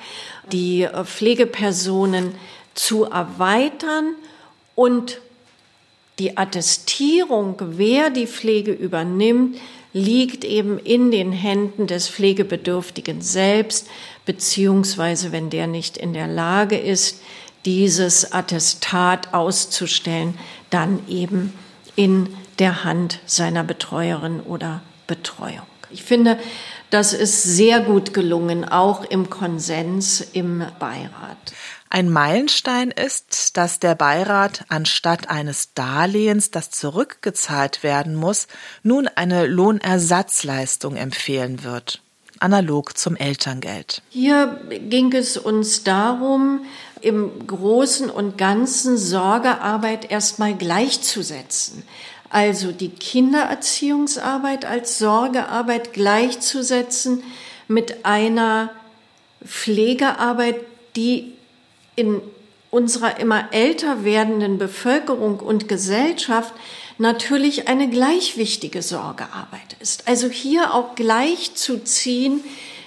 die 0.52 0.87
Pflegepersonen 1.04 2.30
zu 2.74 3.02
erweitern 3.02 4.14
und 4.76 5.20
die 6.20 6.37
Attestierung, 6.37 7.57
wer 7.59 8.11
die 8.11 8.28
Pflege 8.28 8.70
übernimmt, 8.70 9.57
liegt 9.92 10.44
eben 10.44 10.78
in 10.78 11.11
den 11.11 11.33
Händen 11.33 11.88
des 11.88 12.09
Pflegebedürftigen 12.09 13.20
selbst, 13.20 13.88
beziehungsweise 14.24 15.33
wenn 15.33 15.50
der 15.50 15.66
nicht 15.66 15.96
in 15.96 16.12
der 16.12 16.28
Lage 16.28 16.78
ist, 16.78 17.20
dieses 17.64 18.33
Attestat 18.33 19.35
auszustellen, 19.35 20.38
dann 20.70 21.00
eben 21.09 21.52
in 21.96 22.28
der 22.60 22.84
Hand 22.84 23.20
seiner 23.26 23.64
Betreuerin 23.64 24.40
oder 24.40 24.82
Betreuung. 25.06 25.66
Ich 25.90 26.02
finde, 26.02 26.38
das 26.90 27.12
ist 27.12 27.44
sehr 27.44 27.80
gut 27.80 28.14
gelungen, 28.14 28.64
auch 28.64 29.04
im 29.04 29.30
Konsens 29.30 30.20
im 30.20 30.64
Beirat. 30.80 31.52
Ein 31.88 32.10
Meilenstein 32.10 32.90
ist, 32.90 33.56
dass 33.56 33.78
der 33.78 33.94
Beirat 33.94 34.64
anstatt 34.68 35.30
eines 35.30 35.74
Darlehens, 35.74 36.50
das 36.50 36.70
zurückgezahlt 36.70 37.84
werden 37.84 38.16
muss, 38.16 38.48
nun 38.82 39.06
eine 39.06 39.46
Lohnersatzleistung 39.46 40.96
empfehlen 40.96 41.62
wird, 41.62 42.02
analog 42.40 42.98
zum 42.98 43.14
Elterngeld. 43.14 44.02
Hier 44.08 44.60
ging 44.68 45.12
es 45.12 45.36
uns 45.36 45.84
darum, 45.84 46.64
im 47.00 47.46
Großen 47.46 48.10
und 48.10 48.38
Ganzen 48.38 48.96
Sorgearbeit 48.96 50.10
erstmal 50.10 50.54
gleichzusetzen. 50.54 51.84
Also 52.35 52.73
die 52.73 52.88
Kindererziehungsarbeit 52.88 54.64
als 54.64 54.99
Sorgearbeit 54.99 55.92
gleichzusetzen 55.92 57.23
mit 57.68 58.05
einer 58.05 58.70
Pflegearbeit, 59.47 60.57
die 60.97 61.35
in 61.94 62.20
unserer 62.73 63.20
immer 63.20 63.53
älter 63.53 64.03
werdenden 64.03 64.59
Bevölkerung 64.59 65.38
und 65.38 65.68
Gesellschaft 65.68 66.53
natürlich 66.99 67.68
eine 67.68 67.88
gleich 67.88 68.37
wichtige 68.37 68.83
Sorgearbeit 68.83 69.77
ist. 69.79 70.09
Also 70.09 70.27
hier 70.27 70.75
auch 70.75 70.97
gleich 70.97 71.55
zu 71.55 71.85
ziehen 71.85 72.42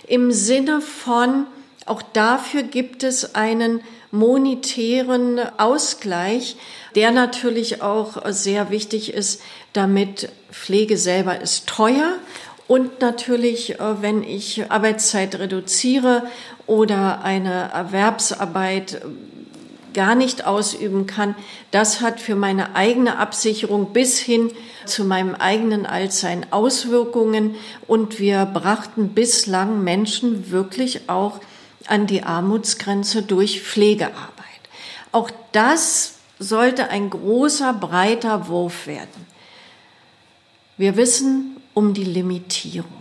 im 0.07 0.33
Sinne 0.33 0.81
von, 0.81 1.45
auch 1.85 2.01
dafür 2.01 2.63
gibt 2.63 3.03
es 3.03 3.33
einen 3.33 3.79
monetären 4.11 5.39
Ausgleich, 5.57 6.55
der 6.95 7.11
natürlich 7.11 7.81
auch 7.81 8.23
sehr 8.29 8.69
wichtig 8.69 9.13
ist, 9.13 9.41
damit 9.73 10.29
Pflege 10.51 10.97
selber 10.97 11.39
ist 11.39 11.67
teuer 11.67 12.15
und 12.67 12.99
natürlich, 12.99 13.79
äh, 13.79 14.01
wenn 14.01 14.23
ich 14.23 14.69
Arbeitszeit 14.69 15.39
reduziere 15.39 16.23
oder 16.67 17.23
eine 17.23 17.71
Erwerbsarbeit 17.73 19.01
gar 19.93 20.15
nicht 20.15 20.45
ausüben 20.45 21.07
kann, 21.07 21.33
das 21.71 22.01
hat 22.01 22.19
für 22.19 22.35
meine 22.35 22.75
eigene 22.75 23.17
Absicherung 23.17 23.93
bis 23.93 24.19
hin 24.19 24.51
zu 24.85 25.05
meinem 25.05 25.33
eigenen 25.33 25.85
Altsein 25.85 26.45
Auswirkungen. 26.51 27.55
Und 27.87 28.19
wir 28.19 28.45
brachten 28.45 29.09
bislang 29.09 29.83
Menschen 29.83 30.51
wirklich 30.51 31.09
auch 31.09 31.39
an 31.85 32.07
die 32.07 32.23
Armutsgrenze 32.23 33.21
durch 33.21 33.61
Pflegearbeit. 33.61 34.33
Auch 35.11 35.29
das 35.51 36.15
sollte 36.39 36.89
ein 36.89 37.09
großer, 37.09 37.73
breiter 37.73 38.47
Wurf 38.47 38.87
werden. 38.87 39.27
Wir 40.77 40.95
wissen 40.95 41.57
um 41.73 41.93
die 41.93 42.03
Limitierung. 42.03 42.91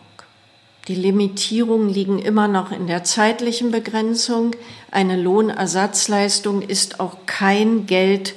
Die 0.89 0.95
Limitierungen 0.95 1.89
liegen 1.89 2.21
immer 2.21 2.47
noch 2.47 2.71
in 2.71 2.87
der 2.87 3.03
zeitlichen 3.03 3.73
Begrenzung. 3.73 4.53
Eine 4.91 5.21
Lohnersatzleistung 5.21 6.63
ist 6.63 7.01
auch 7.01 7.17
kein 7.27 7.87
Geld 7.87 8.35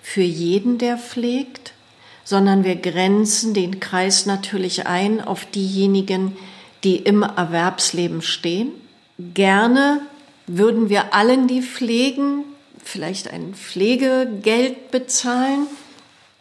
für 0.00 0.22
jeden, 0.22 0.78
der 0.78 0.96
pflegt, 0.96 1.72
sondern 2.24 2.62
wir 2.62 2.76
grenzen 2.76 3.52
den 3.52 3.80
Kreis 3.80 4.26
natürlich 4.26 4.86
ein 4.86 5.20
auf 5.20 5.44
diejenigen, 5.46 6.36
die 6.84 6.96
im 6.96 7.22
Erwerbsleben 7.22 8.22
stehen. 8.22 8.70
Gerne 9.18 10.00
würden 10.46 10.88
wir 10.88 11.12
allen, 11.12 11.48
die 11.48 11.62
pflegen, 11.62 12.44
vielleicht 12.84 13.28
ein 13.28 13.54
Pflegegeld 13.54 14.90
bezahlen. 14.90 15.66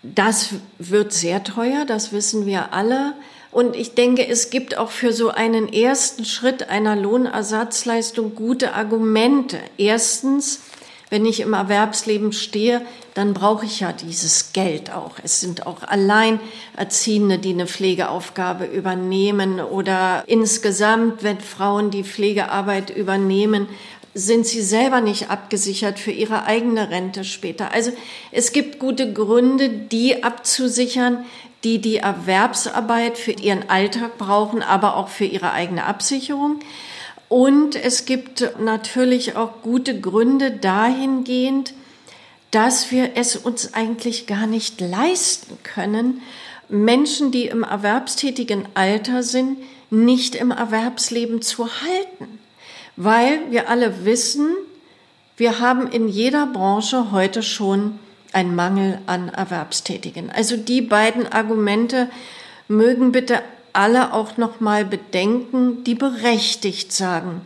Das 0.04 0.50
wird 0.78 1.12
sehr 1.12 1.44
teuer, 1.44 1.86
das 1.86 2.12
wissen 2.12 2.46
wir 2.46 2.74
alle. 2.74 3.13
Und 3.52 3.76
ich 3.76 3.96
denke, 3.96 4.28
es 4.28 4.52
gibt 4.52 4.78
auch 4.78 4.92
für 4.92 5.12
so 5.12 5.30
einen 5.30 5.74
ersten 5.74 6.24
Schritt 6.24 6.70
einer 6.70 6.96
Lohnersatzleistung 6.96 8.36
gute 8.36 8.74
Argumente. 8.74 9.58
Erstens, 9.78 10.62
wenn 11.10 11.26
ich 11.26 11.39
im 11.39 11.54
Erwerbsleben 11.54 12.34
stehe, 12.34 12.82
dann 13.13 13.34
brauche 13.34 13.65
ich 13.65 13.80
ja 13.80 13.93
dieses 13.93 14.52
Geld 14.54 14.91
auch. 14.91 15.15
Es 15.24 15.39
sind 15.39 15.65
auch 15.65 15.84
Alleinerziehende, 15.84 17.39
die 17.39 17.54
eine 17.54 17.67
Pflegeaufgabe 17.67 18.65
übernehmen 18.65 19.60
oder 19.60 20.24
insgesamt, 20.28 21.24
wenn 21.24 21.39
Frauen 21.39 21.91
die 21.91 22.04
Pflegearbeit 22.04 22.89
übernehmen, 22.89 23.67
sind 24.13 24.48
sie 24.48 24.62
selber 24.62 25.00
nicht 25.00 25.30
abgesichert 25.30 26.00
für 26.00 26.12
ihre 26.12 26.46
eigene 26.46 26.89
Rente 26.89 27.24
später. 27.24 27.72
Also 27.72 27.91
es 28.32 28.52
gibt 28.52 28.80
gute 28.80 29.13
Gründe, 29.13 29.70
die 29.70 30.24
abzusichern, 30.24 31.24
die 31.63 31.80
die 31.80 31.98
Erwerbsarbeit 31.98 33.17
für 33.17 33.32
ihren 33.32 33.70
Alltag 33.70 34.17
brauchen, 34.17 34.62
aber 34.62 34.98
auch 34.98 35.10
für 35.10 35.26
ihre 35.26 35.52
eigene 35.52 35.86
Absicherung. 35.86 36.60
Und 37.30 37.76
es 37.76 38.06
gibt 38.06 38.54
natürlich 38.60 39.36
auch 39.36 39.62
gute 39.62 40.00
Gründe 40.00 40.52
dahingehend, 40.52 41.74
dass 42.52 42.92
wir 42.92 43.12
es 43.16 43.36
uns 43.36 43.74
eigentlich 43.74 44.28
gar 44.28 44.48
nicht 44.48 44.80
leisten 44.80 45.58
können, 45.63 46.22
Menschen, 46.70 47.32
die 47.32 47.46
im 47.46 47.63
erwerbstätigen 47.63 48.68
Alter 48.74 49.24
sind, 49.24 49.58
nicht 49.90 50.36
im 50.36 50.52
Erwerbsleben 50.52 51.42
zu 51.42 51.66
halten. 51.66 52.40
Weil 52.96 53.52
wir 53.52 53.70
alle 53.70 54.06
wissen, 54.06 54.56
wir 55.38 55.60
haben 55.60 55.88
in 55.88 56.08
jeder 56.08 56.48
Branche 56.48 57.12
heute 57.12 57.44
schon 57.44 58.00
ein 58.34 58.56
Mangel 58.56 59.00
an 59.06 59.30
Erwerbstätigen. 59.30 60.30
Also 60.30 60.58
die 60.58 60.82
beiden 60.82 61.28
Argumente 61.32 62.10
mögen 62.68 63.12
bitte 63.12 63.42
alle 63.78 64.13
auch 64.13 64.38
noch 64.38 64.60
mal 64.60 64.84
bedenken, 64.84 65.84
die 65.84 65.96
berechtigt 65.96 66.92
sagen: 66.92 67.42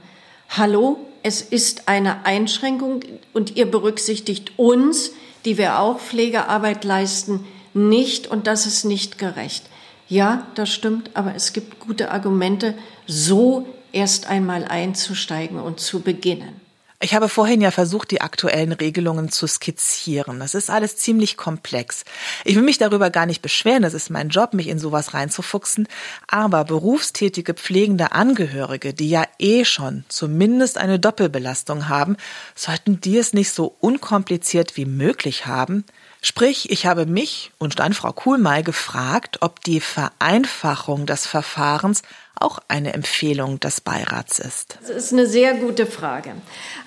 Hallo, 0.50 0.98
es 1.24 1.42
ist 1.42 1.88
eine 1.88 2.26
Einschränkung 2.26 3.02
und 3.34 3.58
ihr 3.58 3.70
berücksichtigt 3.70 4.54
uns, 4.58 5.12
die 5.46 5.58
wir 5.58 5.80
auch 5.80 6.00
Pflegearbeit 6.00 6.84
leisten, 6.84 7.46
nicht 7.74 8.28
und 8.28 8.48
das 8.48 8.66
ist 8.66 8.86
nicht 8.86 9.18
gerecht. 9.18 9.66
Ja, 10.08 10.48
das 10.56 10.70
stimmt, 10.70 11.12
aber 11.14 11.36
es 11.36 11.54
gibt 11.54 11.80
gute 11.80 12.12
Argumente, 12.12 12.76
so 13.08 13.66
erst 13.92 14.28
einmal 14.28 14.66
einzusteigen 14.66 15.60
und 15.60 15.80
zu 15.80 16.02
beginnen. 16.02 16.61
Ich 17.04 17.16
habe 17.16 17.30
vorhin 17.30 17.62
ja 17.62 17.72
versucht, 17.72 18.12
die 18.12 18.22
aktuellen 18.22 18.74
Regelungen 18.74 19.30
zu 19.32 19.48
skizzieren. 19.48 20.40
Das 20.40 20.54
ist 20.54 20.70
alles 20.70 20.98
ziemlich 20.98 21.36
komplex. 21.36 22.06
Ich 22.46 22.56
will 22.56 22.62
mich 22.62 22.78
darüber 22.78 23.10
gar 23.10 23.26
nicht 23.26 23.42
beschweren, 23.42 23.84
es 23.84 23.96
ist 23.96 24.12
mein 24.12 24.30
Job, 24.30 24.54
mich 24.54 24.68
in 24.68 24.78
sowas 24.78 25.16
reinzufuchsen, 25.16 25.88
aber 26.28 26.64
berufstätige 26.64 27.56
pflegende 27.56 28.12
Angehörige, 28.12 28.94
die 28.94 29.10
ja 29.10 29.24
eh 29.40 29.66
schon 29.66 30.06
zumindest 30.10 30.78
eine 30.78 31.00
Doppelbelastung 31.00 31.90
haben, 31.90 32.18
sollten 32.54 33.02
die 33.02 33.18
es 33.18 33.34
nicht 33.34 33.50
so 33.50 33.76
unkompliziert 33.80 34.78
wie 34.78 34.86
möglich 34.86 35.48
haben? 35.48 35.86
Sprich, 36.22 36.70
ich 36.70 36.86
habe 36.86 37.08
mich 37.08 37.52
und 37.58 37.80
dann 37.80 37.94
Frau 37.94 38.12
Kuhlmei 38.12 38.62
gefragt, 38.62 39.40
ob 39.42 39.64
die 39.64 39.82
Vereinfachung 39.82 41.08
des 41.08 41.26
Verfahrens 41.26 42.04
auch 42.42 42.60
eine 42.68 42.94
Empfehlung 42.94 43.60
des 43.60 43.82
Beirats 43.82 44.40
ist. 44.40 44.78
Das 44.82 44.90
ist 44.90 45.14
eine 45.14 45.28
sehr 45.28 45.54
gute 45.56 45.86
Frage. 45.86 46.34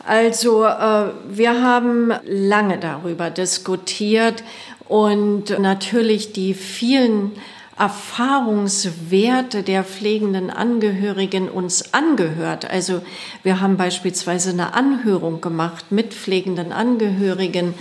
Also 0.06 0.64
äh, 0.64 1.10
wir 1.28 1.62
haben 1.62 2.12
lange 2.24 2.78
darüber 2.78 3.30
diskutiert 3.30 4.42
und 4.88 5.58
natürlich 5.58 6.32
die 6.32 6.54
vielen 6.54 7.32
Erfahrungswerte 7.76 9.64
der 9.64 9.82
pflegenden 9.82 10.50
Angehörigen 10.50 11.48
uns 11.48 11.92
angehört. 11.92 12.70
Also 12.70 13.02
wir 13.42 13.60
haben 13.60 13.76
beispielsweise 13.76 14.50
eine 14.50 14.74
Anhörung 14.74 15.40
gemacht 15.40 15.86
mit 15.90 16.14
pflegenden 16.14 16.72
Angehörigen, 16.72 17.74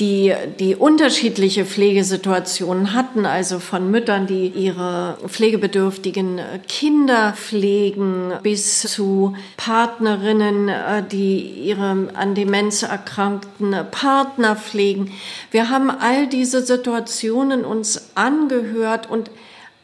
die 0.00 0.34
die 0.58 0.74
unterschiedliche 0.74 1.64
Pflegesituationen 1.64 2.92
hatten, 2.92 3.24
also 3.24 3.60
von 3.60 3.90
Müttern, 3.90 4.26
die 4.26 4.48
ihre 4.48 5.16
pflegebedürftigen 5.26 6.40
Kinder 6.68 7.32
pflegen, 7.34 8.32
bis 8.42 8.80
zu 8.82 9.34
Partnerinnen, 9.56 10.70
die 11.12 11.38
ihre 11.38 12.08
an 12.14 12.34
Demenz 12.34 12.82
erkrankten 12.82 13.76
Partner 13.90 14.56
pflegen. 14.56 15.12
Wir 15.50 15.70
haben 15.70 15.90
all 15.90 16.26
diese 16.26 16.62
Situationen 16.62 17.64
uns 17.64 18.10
angehört 18.16 19.08
und 19.08 19.30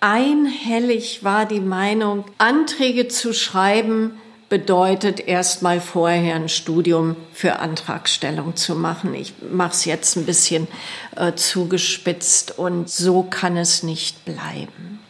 einhellig 0.03 1.23
war 1.23 1.47
die 1.47 1.61
Meinung, 1.61 2.25
Anträge 2.39 3.09
zu 3.09 3.33
schreiben 3.33 4.19
bedeutet 4.49 5.21
erstmal 5.21 5.81
vorher 5.81 6.35
ein 6.35 6.51
Studium 6.51 7.17
für 7.33 7.61
Antragstellung 7.61 8.55
zu 8.55 8.75
machen. 8.75 9.15
Ich 9.15 9.33
mache 9.51 9.71
es 9.71 9.87
jetzt 9.87 10.17
ein 10.17 10.27
bisschen 10.27 10.69
äh, 11.17 11.33
zugespitzt 11.33 12.59
und 12.59 12.91
so 12.91 13.23
kann 13.23 13.57
es 13.57 13.83
nicht 13.83 14.27
bleiben. 14.27 15.01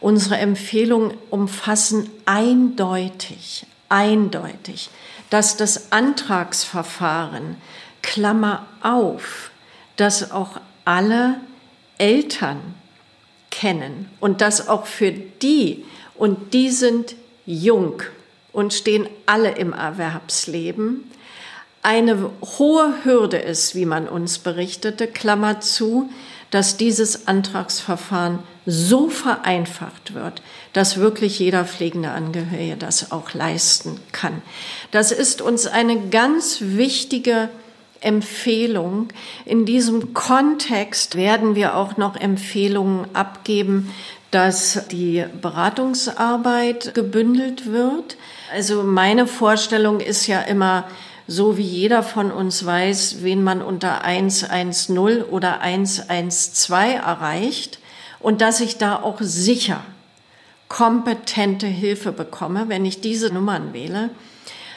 Unsere 0.00 0.38
Empfehlungen 0.38 1.14
umfassen 1.28 2.08
eindeutig, 2.24 3.66
eindeutig, 3.90 4.88
dass 5.28 5.58
das 5.58 5.92
Antragsverfahren, 5.92 7.56
Klammer 8.00 8.64
auf, 8.82 9.50
dass 9.96 10.30
auch 10.30 10.60
alle 10.86 11.36
Eltern 11.98 12.60
kennen 13.54 14.10
und 14.20 14.40
das 14.40 14.68
auch 14.68 14.86
für 14.86 15.12
die, 15.12 15.84
und 16.16 16.54
die 16.54 16.70
sind 16.70 17.14
jung 17.46 18.02
und 18.52 18.74
stehen 18.74 19.08
alle 19.26 19.50
im 19.50 19.72
Erwerbsleben, 19.72 21.10
eine 21.82 22.30
hohe 22.58 23.04
Hürde 23.04 23.36
ist, 23.36 23.74
wie 23.74 23.84
man 23.84 24.08
uns 24.08 24.38
berichtete, 24.38 25.06
Klammer 25.06 25.60
zu, 25.60 26.08
dass 26.50 26.76
dieses 26.76 27.28
Antragsverfahren 27.28 28.38
so 28.64 29.08
vereinfacht 29.08 30.14
wird, 30.14 30.40
dass 30.72 30.96
wirklich 30.96 31.38
jeder 31.38 31.64
pflegende 31.64 32.10
Angehörige 32.10 32.76
das 32.76 33.12
auch 33.12 33.34
leisten 33.34 34.00
kann. 34.12 34.40
Das 34.90 35.12
ist 35.12 35.42
uns 35.42 35.66
eine 35.66 36.08
ganz 36.08 36.58
wichtige 36.60 37.50
Empfehlung. 38.04 39.08
In 39.44 39.64
diesem 39.64 40.14
Kontext 40.14 41.16
werden 41.16 41.54
wir 41.54 41.76
auch 41.76 41.96
noch 41.96 42.16
Empfehlungen 42.16 43.06
abgeben, 43.14 43.92
dass 44.30 44.88
die 44.88 45.24
Beratungsarbeit 45.40 46.94
gebündelt 46.94 47.70
wird. 47.70 48.16
Also 48.52 48.82
meine 48.82 49.26
Vorstellung 49.26 50.00
ist 50.00 50.26
ja 50.26 50.40
immer, 50.40 50.84
so 51.26 51.56
wie 51.56 51.62
jeder 51.62 52.02
von 52.02 52.30
uns 52.30 52.66
weiß, 52.66 53.18
wen 53.22 53.42
man 53.42 53.62
unter 53.62 54.04
110 54.04 55.22
oder 55.22 55.60
112 55.60 56.96
erreicht 56.96 57.78
und 58.20 58.40
dass 58.40 58.60
ich 58.60 58.76
da 58.76 58.96
auch 58.96 59.18
sicher 59.20 59.80
kompetente 60.68 61.66
Hilfe 61.66 62.10
bekomme, 62.10 62.68
wenn 62.68 62.84
ich 62.84 63.00
diese 63.00 63.32
Nummern 63.32 63.72
wähle, 63.72 64.10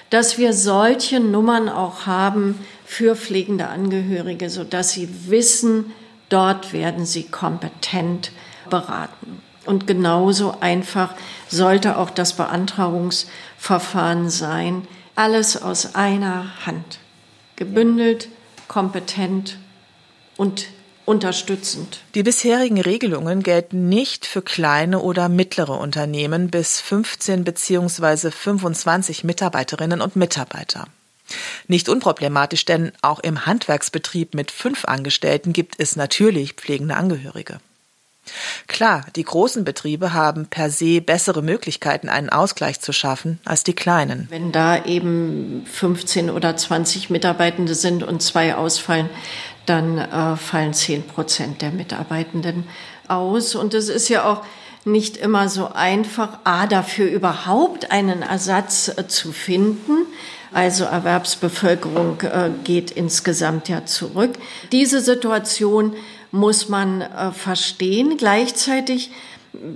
dass 0.10 0.38
wir 0.38 0.54
solche 0.54 1.20
Nummern 1.20 1.70
auch 1.70 2.06
haben 2.06 2.64
für 2.90 3.18
pflegende 3.18 3.68
Angehörige, 3.68 4.50
so 4.50 4.64
dass 4.64 4.92
sie 4.92 5.10
wissen, 5.30 5.92
dort 6.30 6.72
werden 6.72 7.06
sie 7.06 7.24
kompetent 7.24 8.32
beraten. 8.70 9.42
Und 9.66 9.88
genauso 9.88 10.56
einfach 10.62 11.14
sollte 11.50 11.98
auch 11.98 12.10
das 12.10 12.38
Beantragungsverfahren 12.38 14.30
sein. 14.30 14.88
Alles 15.16 15.62
aus 15.62 15.96
einer 15.96 16.66
Hand. 16.66 17.00
Gebündelt, 17.58 18.30
kompetent 18.70 19.58
und 20.38 20.68
unterstützend. 21.04 22.00
Die 22.16 22.24
bisherigen 22.24 22.80
Regelungen 22.80 23.44
gelten 23.44 23.90
nicht 23.90 24.26
für 24.26 24.42
kleine 24.42 25.02
oder 25.02 25.28
mittlere 25.28 25.78
Unternehmen 25.78 26.50
bis 26.50 26.80
15 26.80 27.44
bzw. 27.44 28.32
25 28.32 29.26
Mitarbeiterinnen 29.26 30.00
und 30.00 30.16
Mitarbeiter. 30.16 30.88
Nicht 31.68 31.90
unproblematisch, 31.90 32.66
denn 32.66 32.92
auch 33.02 33.20
im 33.20 33.46
Handwerksbetrieb 33.46 34.34
mit 34.34 34.52
fünf 34.52 34.86
Angestellten 34.86 35.54
gibt 35.54 35.76
es 35.78 35.96
natürlich 35.96 36.54
pflegende 36.54 36.96
Angehörige. 36.96 37.60
Klar, 38.68 39.06
die 39.16 39.24
großen 39.24 39.64
Betriebe 39.64 40.14
haben 40.14 40.48
per 40.48 40.70
se 40.70 41.02
bessere 41.02 41.42
Möglichkeiten, 41.42 42.10
einen 42.10 42.30
Ausgleich 42.30 42.82
zu 42.82 42.92
schaffen 42.92 43.40
als 43.46 43.64
die 43.64 43.74
kleinen. 43.74 44.28
Wenn 44.30 44.52
da 44.52 44.84
eben 44.86 45.66
15 45.72 46.30
oder 46.30 46.56
20 46.56 47.10
Mitarbeitende 47.10 47.76
sind 47.76 48.04
und 48.04 48.22
zwei 48.22 48.56
ausfallen, 48.56 49.10
dann 49.66 49.98
äh, 49.98 50.36
fallen 50.38 50.74
10 50.74 51.08
Prozent 51.08 51.62
der 51.62 51.72
Mitarbeitenden 51.72 52.66
aus. 53.08 53.56
Und 53.56 53.74
es 53.74 53.90
ist 53.90 54.10
ja 54.10 54.26
auch 54.26 54.44
nicht 54.86 55.18
immer 55.18 55.50
so 55.50 55.72
einfach, 55.74 56.40
a, 56.46 56.68
dafür 56.68 57.10
überhaupt 57.10 57.92
einen 57.92 58.22
Ersatz 58.22 58.90
äh, 58.90 59.08
zu 59.08 59.32
finden. 59.32 60.06
Also 60.58 60.86
Erwerbsbevölkerung 60.86 62.22
äh, 62.22 62.50
geht 62.64 62.90
insgesamt 62.90 63.70
ja 63.70 63.86
zurück. 63.86 64.32
Diese 64.72 65.02
Situation 65.02 65.94
muss 66.32 66.68
man 66.68 67.02
äh, 67.02 67.32
verstehen. 67.32 68.18
Gleichzeitig 68.18 69.12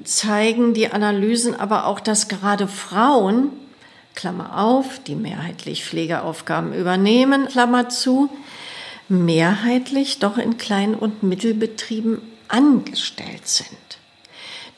zeigen 0.06 0.74
die 0.74 0.92
Analysen 0.92 1.54
aber 1.54 1.86
auch, 1.86 2.00
dass 2.00 2.30
gerade 2.30 2.68
Frauen, 2.68 3.52
Klammer 4.16 4.58
auf, 4.58 4.98
die 5.06 5.14
mehrheitlich 5.14 5.86
Pflegeaufgaben 5.86 6.74
übernehmen, 6.74 7.46
Klammer 7.46 7.90
zu, 7.90 8.32
mehrheitlich 9.08 10.18
doch 10.18 10.40
in 10.40 10.58
Klein- 10.58 10.96
und 10.96 11.22
Mittelbetrieben 11.22 12.24
angestellt 12.48 13.48
sind. 13.48 13.78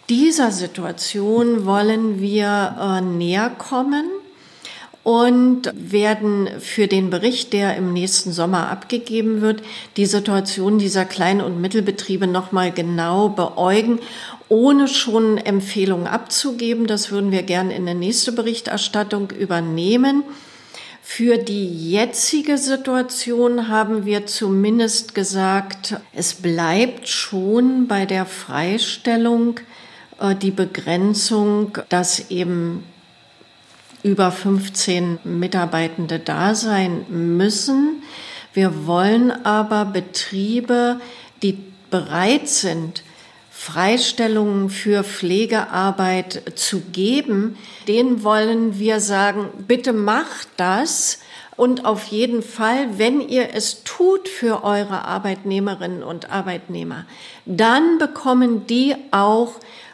Dieser 0.09 0.51
Situation 0.51 1.65
wollen 1.65 2.19
wir 2.19 2.75
äh, 2.77 2.99
näher 2.99 3.49
kommen 3.51 4.03
und 5.03 5.71
werden 5.75 6.49
für 6.59 6.87
den 6.87 7.09
Bericht, 7.09 7.51
der 7.51 7.75
im 7.75 7.91
nächsten 7.91 8.31
Sommer 8.31 8.69
abgegeben 8.69 9.41
wird, 9.41 9.61
die 9.97 10.05
Situation 10.05 10.79
dieser 10.79 11.03
kleinen 11.03 11.41
und 11.41 11.59
Mittelbetriebe 11.59 12.25
nochmal 12.25 12.71
genau 12.71 13.27
beäugen, 13.29 13.99
ohne 14.47 14.87
schon 14.87 15.37
Empfehlungen 15.37 16.07
abzugeben. 16.07 16.87
Das 16.87 17.11
würden 17.11 17.31
wir 17.31 17.43
gern 17.43 17.69
in 17.69 17.85
der 17.85 17.95
nächste 17.95 18.31
Berichterstattung 18.31 19.31
übernehmen. 19.31 20.23
Für 21.05 21.37
die 21.37 21.91
jetzige 21.91 22.57
Situation 22.57 23.67
haben 23.67 24.05
wir 24.05 24.25
zumindest 24.25 25.13
gesagt, 25.13 25.97
es 26.13 26.33
bleibt 26.33 27.09
schon 27.09 27.89
bei 27.89 28.05
der 28.05 28.25
Freistellung 28.25 29.59
äh, 30.21 30.33
die 30.33 30.51
Begrenzung, 30.51 31.77
dass 31.89 32.31
eben 32.31 32.85
über 34.03 34.31
15 34.31 35.19
Mitarbeitende 35.23 36.19
da 36.19 36.53
sein 36.55 37.05
müssen. 37.09 38.03
Wir 38.53 38.85
wollen 38.85 39.31
aber 39.31 39.85
Betriebe, 39.85 40.99
die 41.41 41.57
bereit 41.89 42.47
sind, 42.49 43.03
Freistellungen 43.49 44.69
für 44.69 45.05
Pflegearbeit 45.05 46.43
zu 46.55 46.81
geben, 46.91 47.57
denen 47.87 48.23
wollen 48.23 48.77
wir 48.77 48.99
sagen, 48.99 49.49
bitte 49.67 49.93
macht 49.93 50.49
das. 50.57 51.19
Und 51.55 51.85
auf 51.85 52.05
jeden 52.07 52.41
Fall, 52.41 52.97
wenn 52.97 53.21
ihr 53.21 53.53
es 53.53 53.83
tut 53.83 54.27
für 54.27 54.63
eure 54.63 55.05
Arbeitnehmerinnen 55.05 56.03
und 56.03 56.29
Arbeitnehmer, 56.29 57.05
dann 57.45 57.99
bekommen 57.99 58.67
die 58.67 58.95
auch 59.11 59.53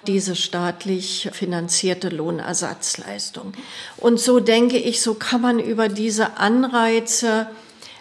diese 0.09 0.35
staatlich 0.35 1.29
finanzierte 1.31 2.09
Lohnersatzleistung. 2.09 3.53
Und 3.97 4.19
so 4.19 4.39
denke 4.39 4.77
ich, 4.77 5.01
so 5.01 5.13
kann 5.13 5.41
man 5.41 5.59
über 5.59 5.87
diese 5.87 6.37
Anreize 6.37 7.47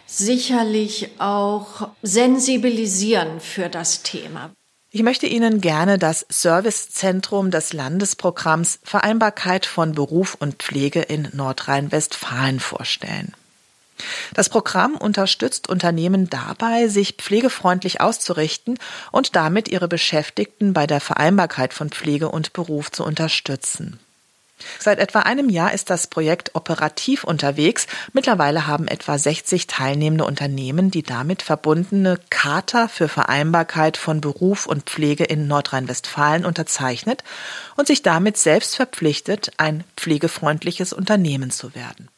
sicherlich 0.07 1.11
auch 1.19 1.91
sensibilisieren 2.03 3.41
für 3.41 3.69
das 3.69 4.03
Thema. 4.03 4.51
Ich 4.91 5.03
möchte 5.03 5.27
Ihnen 5.27 5.61
gerne 5.61 5.99
das 5.99 6.25
Servicezentrum 6.31 7.51
des 7.51 7.75
Landesprogramms 7.75 8.79
Vereinbarkeit 8.85 9.67
von 9.67 9.93
Beruf 9.93 10.35
und 10.41 10.63
Pflege 10.63 11.03
in 11.03 11.29
Nordrhein-Westfalen 11.35 12.59
vorstellen. 12.59 13.35
Das 14.35 14.49
Programm 14.49 14.97
unterstützt 14.97 15.69
Unternehmen 15.69 16.31
dabei, 16.31 16.89
sich 16.89 17.15
pflegefreundlich 17.15 18.01
auszurichten 18.01 18.79
und 19.13 19.37
damit 19.37 19.69
ihre 19.69 19.89
Beschäftigten 19.89 20.73
bei 20.73 20.87
der 20.87 21.01
Vereinbarkeit 21.01 21.75
von 21.75 21.91
Pflege 21.91 22.29
und 22.29 22.53
Beruf 22.53 22.91
zu 22.91 23.05
unterstützen. 23.05 23.99
Seit 24.79 24.99
etwa 24.99 25.21
einem 25.21 25.49
Jahr 25.49 25.73
ist 25.73 25.91
das 25.91 26.07
Projekt 26.09 26.55
operativ 26.55 27.25
unterwegs. 27.25 27.87
Mittlerweile 28.13 28.67
haben 28.67 28.89
etwa 28.89 29.17
60 29.17 29.67
teilnehmende 29.67 30.25
Unternehmen 30.25 30.91
die 30.91 31.03
damit 31.03 31.43
verbundene 31.43 32.19
Charta 32.31 32.89
für 32.89 33.09
Vereinbarkeit 33.09 33.97
von 33.97 34.21
Beruf 34.21 34.67
und 34.67 34.85
Pflege 34.85 35.25
in 35.25 35.47
Nordrhein-Westfalen 35.47 36.45
unterzeichnet 36.45 37.23
und 37.77 37.87
sich 37.87 38.03
damit 38.03 38.37
selbst 38.37 38.77
verpflichtet, 38.77 39.53
ein 39.59 39.85
pflegefreundliches 39.97 40.93
Unternehmen 40.93 41.51
zu 41.51 41.75
werden. 41.75 42.09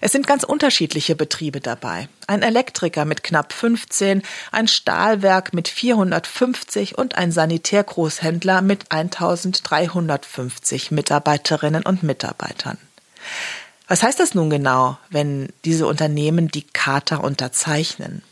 Es 0.00 0.12
sind 0.12 0.26
ganz 0.26 0.44
unterschiedliche 0.44 1.16
Betriebe 1.16 1.60
dabei. 1.60 2.08
Ein 2.26 2.42
Elektriker 2.42 3.04
mit 3.04 3.22
knapp 3.22 3.52
15, 3.52 4.22
ein 4.52 4.68
Stahlwerk 4.68 5.54
mit 5.54 5.68
450 5.68 6.98
und 6.98 7.16
ein 7.16 7.32
Sanitärgroßhändler 7.32 8.62
mit 8.62 8.90
1350 8.90 10.90
Mitarbeiterinnen 10.90 11.84
und 11.84 12.02
Mitarbeitern. 12.02 12.78
Was 13.88 14.02
heißt 14.02 14.20
das 14.20 14.34
nun 14.34 14.50
genau, 14.50 14.98
wenn 15.08 15.48
diese 15.64 15.86
Unternehmen 15.86 16.48
die 16.48 16.62
Charta 16.62 17.16
unterzeichnen? 17.16 18.22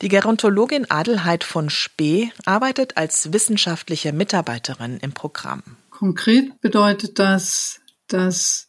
Die 0.00 0.08
Gerontologin 0.08 0.90
Adelheid 0.90 1.44
von 1.44 1.70
Spee 1.70 2.32
arbeitet 2.44 2.96
als 2.96 3.32
wissenschaftliche 3.32 4.12
Mitarbeiterin 4.12 4.98
im 4.98 5.12
Programm. 5.12 5.62
Konkret 5.90 6.60
bedeutet 6.60 7.18
das, 7.18 7.80
dass 8.08 8.68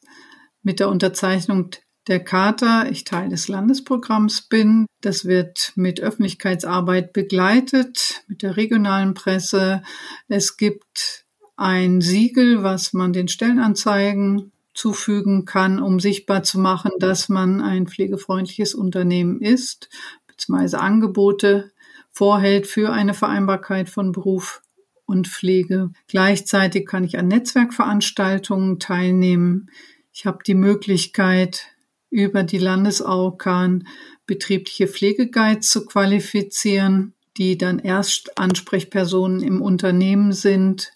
mit 0.63 0.79
der 0.79 0.89
Unterzeichnung 0.89 1.69
der 2.07 2.21
Charta 2.21 2.85
ich 2.87 3.05
Teil 3.05 3.29
des 3.29 3.47
Landesprogramms 3.47 4.41
bin. 4.41 4.87
Das 5.01 5.25
wird 5.25 5.71
mit 5.75 6.01
Öffentlichkeitsarbeit 6.01 7.13
begleitet, 7.13 8.23
mit 8.27 8.41
der 8.41 8.57
regionalen 8.57 9.13
Presse. 9.13 9.83
Es 10.27 10.57
gibt 10.57 11.25
ein 11.55 12.01
Siegel, 12.01 12.63
was 12.63 12.93
man 12.93 13.13
den 13.13 13.27
Stellenanzeigen 13.27 14.51
zufügen 14.73 15.45
kann, 15.45 15.79
um 15.79 15.99
sichtbar 15.99 16.43
zu 16.43 16.59
machen, 16.59 16.91
dass 16.99 17.29
man 17.29 17.61
ein 17.61 17.87
pflegefreundliches 17.87 18.73
Unternehmen 18.73 19.39
ist, 19.39 19.89
beziehungsweise 20.27 20.79
Angebote 20.79 21.71
vorhält 22.11 22.67
für 22.67 22.91
eine 22.91 23.13
Vereinbarkeit 23.13 23.89
von 23.89 24.11
Beruf 24.11 24.61
und 25.05 25.27
Pflege. 25.27 25.91
Gleichzeitig 26.07 26.85
kann 26.85 27.03
ich 27.03 27.17
an 27.17 27.27
Netzwerkveranstaltungen 27.27 28.79
teilnehmen. 28.79 29.69
Ich 30.15 30.27
habe 30.27 30.43
die 30.45 30.53
Möglichkeit, 30.53 31.69
über 32.11 32.43
die 32.43 32.59
Landesorkan 32.59 33.87
betriebliche 34.27 34.87
Pflegeguides 34.87 35.67
zu 35.67 35.87
qualifizieren, 35.87 37.15
die 37.37 37.57
dann 37.57 37.79
erst 37.79 38.37
Ansprechpersonen 38.37 39.41
im 39.41 39.59
Unternehmen 39.59 40.31
sind 40.31 40.93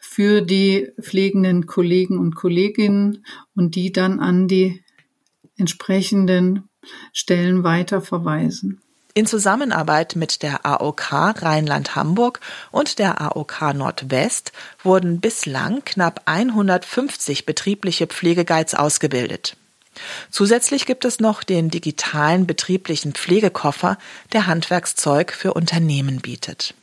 für 0.00 0.42
die 0.42 0.90
pflegenden 1.00 1.66
Kollegen 1.66 2.18
und 2.18 2.34
Kolleginnen 2.34 3.24
und 3.54 3.76
die 3.76 3.92
dann 3.92 4.18
an 4.18 4.48
die 4.48 4.82
entsprechenden 5.56 6.68
Stellen 7.12 7.62
weiterverweisen. 7.62 8.80
In 9.14 9.26
Zusammenarbeit 9.26 10.14
mit 10.14 10.42
der 10.42 10.64
AOK 10.64 11.12
Rheinland-Hamburg 11.12 12.40
und 12.70 13.00
der 13.00 13.20
AOK 13.20 13.74
Nordwest 13.74 14.52
wurden 14.84 15.20
bislang 15.20 15.84
knapp 15.84 16.22
150 16.26 17.44
betriebliche 17.44 18.06
Pflegeguides 18.06 18.74
ausgebildet. 18.74 19.56
Zusätzlich 20.30 20.86
gibt 20.86 21.04
es 21.04 21.18
noch 21.18 21.42
den 21.42 21.70
digitalen 21.70 22.46
betrieblichen 22.46 23.12
Pflegekoffer, 23.12 23.98
der 24.32 24.46
Handwerkszeug 24.46 25.32
für 25.32 25.54
Unternehmen 25.54 26.20
bietet. 26.20 26.74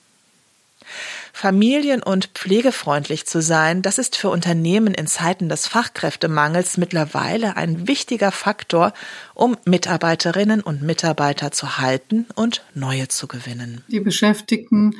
Familien- 1.38 2.02
und 2.02 2.32
pflegefreundlich 2.34 3.28
zu 3.28 3.44
sein, 3.44 3.84
das 3.84 4.00
ist 4.00 4.16
für 4.16 4.30
Unternehmen 4.32 4.96
in 4.96 5.06
Zeiten 5.06 5.50
des 5.50 5.68
Fachkräftemangels 5.68 6.78
mittlerweile 6.78 7.56
ein 7.56 7.88
wichtiger 7.88 8.32
Faktor, 8.32 8.92
um 9.36 9.56
Mitarbeiterinnen 9.64 10.62
und 10.62 10.82
Mitarbeiter 10.82 11.52
zu 11.52 11.78
halten 11.78 12.26
und 12.34 12.66
neue 12.74 13.08
zu 13.08 13.28
gewinnen. 13.28 13.84
Die 13.88 14.00
Beschäftigten 14.00 14.96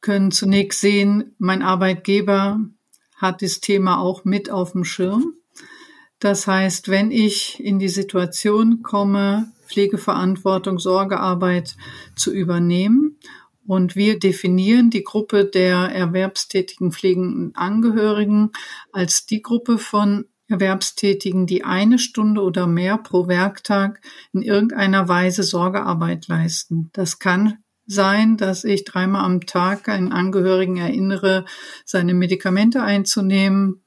können 0.00 0.30
zunächst 0.30 0.80
sehen, 0.80 1.34
mein 1.36 1.60
Arbeitgeber 1.60 2.58
hat 3.16 3.42
das 3.42 3.60
Thema 3.60 4.00
auch 4.00 4.24
mit 4.24 4.50
auf 4.50 4.72
dem 4.72 4.84
Schirm. 4.84 5.34
Das 6.20 6.46
heißt, 6.46 6.88
wenn 6.88 7.10
ich 7.10 7.62
in 7.62 7.78
die 7.78 7.90
Situation 7.90 8.82
komme, 8.82 9.52
Pflegeverantwortung, 9.66 10.78
Sorgearbeit 10.78 11.76
zu 12.14 12.32
übernehmen 12.32 13.15
und 13.66 13.96
wir 13.96 14.18
definieren 14.18 14.90
die 14.90 15.02
Gruppe 15.02 15.44
der 15.44 15.76
erwerbstätigen 15.76 16.92
pflegenden 16.92 17.54
Angehörigen 17.54 18.50
als 18.92 19.26
die 19.26 19.42
Gruppe 19.42 19.78
von 19.78 20.26
Erwerbstätigen, 20.48 21.46
die 21.46 21.64
eine 21.64 21.98
Stunde 21.98 22.40
oder 22.40 22.68
mehr 22.68 22.98
pro 22.98 23.26
Werktag 23.26 24.00
in 24.32 24.42
irgendeiner 24.42 25.08
Weise 25.08 25.42
Sorgearbeit 25.42 26.28
leisten. 26.28 26.90
Das 26.92 27.18
kann 27.18 27.58
sein, 27.86 28.36
dass 28.36 28.64
ich 28.64 28.84
dreimal 28.84 29.24
am 29.24 29.40
Tag 29.46 29.88
einen 29.88 30.12
Angehörigen 30.12 30.76
erinnere, 30.76 31.44
seine 31.84 32.14
Medikamente 32.14 32.82
einzunehmen. 32.82 33.82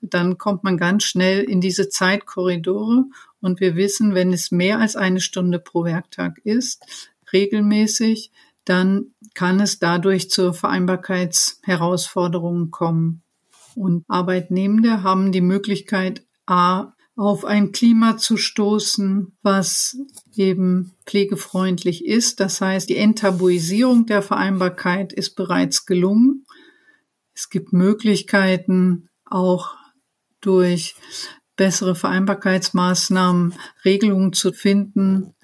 Dann 0.00 0.38
kommt 0.38 0.64
man 0.64 0.78
ganz 0.78 1.04
schnell 1.04 1.44
in 1.44 1.60
diese 1.60 1.88
Zeitkorridore 1.88 3.04
und 3.40 3.60
wir 3.60 3.76
wissen, 3.76 4.14
wenn 4.14 4.32
es 4.32 4.50
mehr 4.50 4.78
als 4.78 4.96
eine 4.96 5.20
Stunde 5.20 5.58
pro 5.58 5.84
Werktag 5.84 6.38
ist, 6.44 6.84
regelmäßig, 7.32 8.30
dann 8.68 9.12
kann 9.34 9.60
es 9.60 9.78
dadurch 9.78 10.30
zur 10.30 10.54
Vereinbarkeitsherausforderungen 10.54 12.70
kommen. 12.70 13.22
Und 13.74 14.04
Arbeitnehmende 14.08 15.02
haben 15.02 15.32
die 15.32 15.40
Möglichkeit, 15.40 16.22
A, 16.46 16.92
auf 17.16 17.44
ein 17.44 17.72
Klima 17.72 18.16
zu 18.16 18.36
stoßen, 18.36 19.36
was 19.42 19.98
eben 20.36 20.92
pflegefreundlich 21.04 22.04
ist. 22.04 22.38
Das 22.38 22.60
heißt, 22.60 22.88
die 22.88 22.96
Enttabuisierung 22.96 24.06
der 24.06 24.22
Vereinbarkeit 24.22 25.12
ist 25.12 25.34
bereits 25.34 25.84
gelungen. 25.84 26.46
Es 27.34 27.50
gibt 27.50 27.72
Möglichkeiten, 27.72 29.08
auch 29.24 29.74
durch 30.40 30.94
bessere 31.56 31.96
Vereinbarkeitsmaßnahmen 31.96 33.54
Regelungen 33.84 34.32
zu 34.32 34.52
finden, 34.52 35.34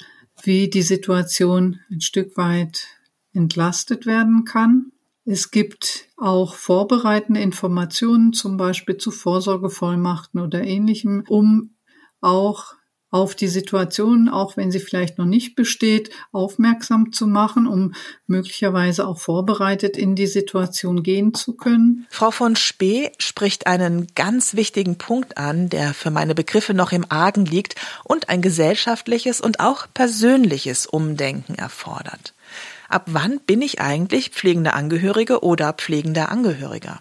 wie 0.42 0.70
die 0.70 0.82
Situation 0.82 1.80
ein 1.90 2.00
Stück 2.00 2.36
weit 2.36 2.86
entlastet 3.34 4.06
werden 4.06 4.44
kann. 4.44 4.92
Es 5.26 5.50
gibt 5.50 6.08
auch 6.16 6.54
vorbereitende 6.54 7.40
Informationen, 7.40 8.32
zum 8.32 8.56
Beispiel 8.56 8.96
zu 8.96 9.10
Vorsorgevollmachten 9.10 10.40
oder 10.40 10.62
ähnlichem, 10.62 11.24
um 11.28 11.74
auch 12.20 12.74
auf 13.14 13.36
die 13.36 13.46
Situation, 13.46 14.28
auch 14.28 14.56
wenn 14.56 14.72
sie 14.72 14.80
vielleicht 14.80 15.18
noch 15.18 15.24
nicht 15.24 15.54
besteht, 15.54 16.10
aufmerksam 16.32 17.12
zu 17.12 17.28
machen, 17.28 17.68
um 17.68 17.94
möglicherweise 18.26 19.06
auch 19.06 19.18
vorbereitet 19.18 19.96
in 19.96 20.16
die 20.16 20.26
Situation 20.26 21.04
gehen 21.04 21.32
zu 21.32 21.54
können. 21.56 22.06
Frau 22.10 22.32
von 22.32 22.56
Spee 22.56 23.12
spricht 23.18 23.68
einen 23.68 24.08
ganz 24.16 24.56
wichtigen 24.56 24.98
Punkt 24.98 25.38
an, 25.38 25.68
der 25.68 25.94
für 25.94 26.10
meine 26.10 26.34
Begriffe 26.34 26.74
noch 26.74 26.90
im 26.90 27.06
Argen 27.08 27.46
liegt 27.46 27.76
und 28.02 28.28
ein 28.30 28.42
gesellschaftliches 28.42 29.40
und 29.40 29.60
auch 29.60 29.86
persönliches 29.94 30.84
Umdenken 30.84 31.54
erfordert 31.54 32.33
ab 32.94 33.04
wann 33.06 33.40
bin 33.40 33.60
ich 33.60 33.80
eigentlich 33.80 34.30
pflegende 34.30 34.72
Angehörige 34.72 35.42
oder 35.42 35.72
pflegender 35.72 36.30
Angehöriger? 36.30 37.00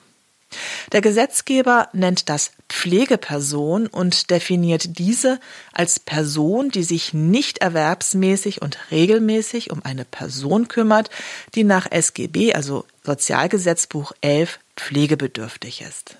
Der 0.91 1.01
Gesetzgeber 1.01 1.89
nennt 1.93 2.29
das 2.29 2.51
Pflegeperson 2.69 3.87
und 3.87 4.29
definiert 4.29 4.99
diese 4.99 5.39
als 5.71 5.99
Person, 5.99 6.69
die 6.69 6.83
sich 6.83 7.13
nicht 7.13 7.59
erwerbsmäßig 7.59 8.61
und 8.61 8.77
regelmäßig 8.91 9.71
um 9.71 9.83
eine 9.83 10.05
Person 10.05 10.67
kümmert, 10.67 11.09
die 11.55 11.63
nach 11.63 11.89
SGB, 11.89 12.53
also 12.53 12.85
Sozialgesetzbuch 13.03 14.13
11, 14.21 14.59
pflegebedürftig 14.75 15.81
ist. 15.81 16.17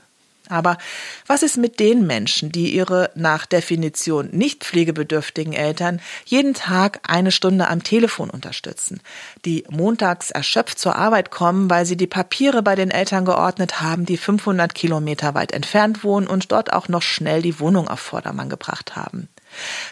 Aber 0.49 0.77
was 1.25 1.41
ist 1.41 1.57
mit 1.57 1.79
den 1.79 2.05
Menschen, 2.05 2.51
die 2.51 2.75
ihre 2.75 3.11
nach 3.15 3.45
Definition 3.45 4.29
nicht 4.31 4.65
pflegebedürftigen 4.65 5.53
Eltern 5.53 6.01
jeden 6.25 6.53
Tag 6.53 6.99
eine 7.07 7.31
Stunde 7.31 7.69
am 7.69 7.83
Telefon 7.83 8.29
unterstützen, 8.29 8.99
die 9.45 9.63
montags 9.69 10.31
erschöpft 10.31 10.79
zur 10.79 10.97
Arbeit 10.97 11.31
kommen, 11.31 11.69
weil 11.69 11.85
sie 11.85 11.95
die 11.95 12.07
Papiere 12.07 12.61
bei 12.61 12.75
den 12.75 12.91
Eltern 12.91 13.23
geordnet 13.23 13.79
haben, 13.81 14.05
die 14.05 14.17
500 14.17 14.75
Kilometer 14.75 15.33
weit 15.33 15.53
entfernt 15.53 16.03
wohnen 16.03 16.27
und 16.27 16.51
dort 16.51 16.73
auch 16.73 16.89
noch 16.89 17.01
schnell 17.01 17.41
die 17.41 17.59
Wohnung 17.59 17.87
auf 17.87 18.01
Vordermann 18.01 18.49
gebracht 18.49 18.97
haben? 18.97 19.29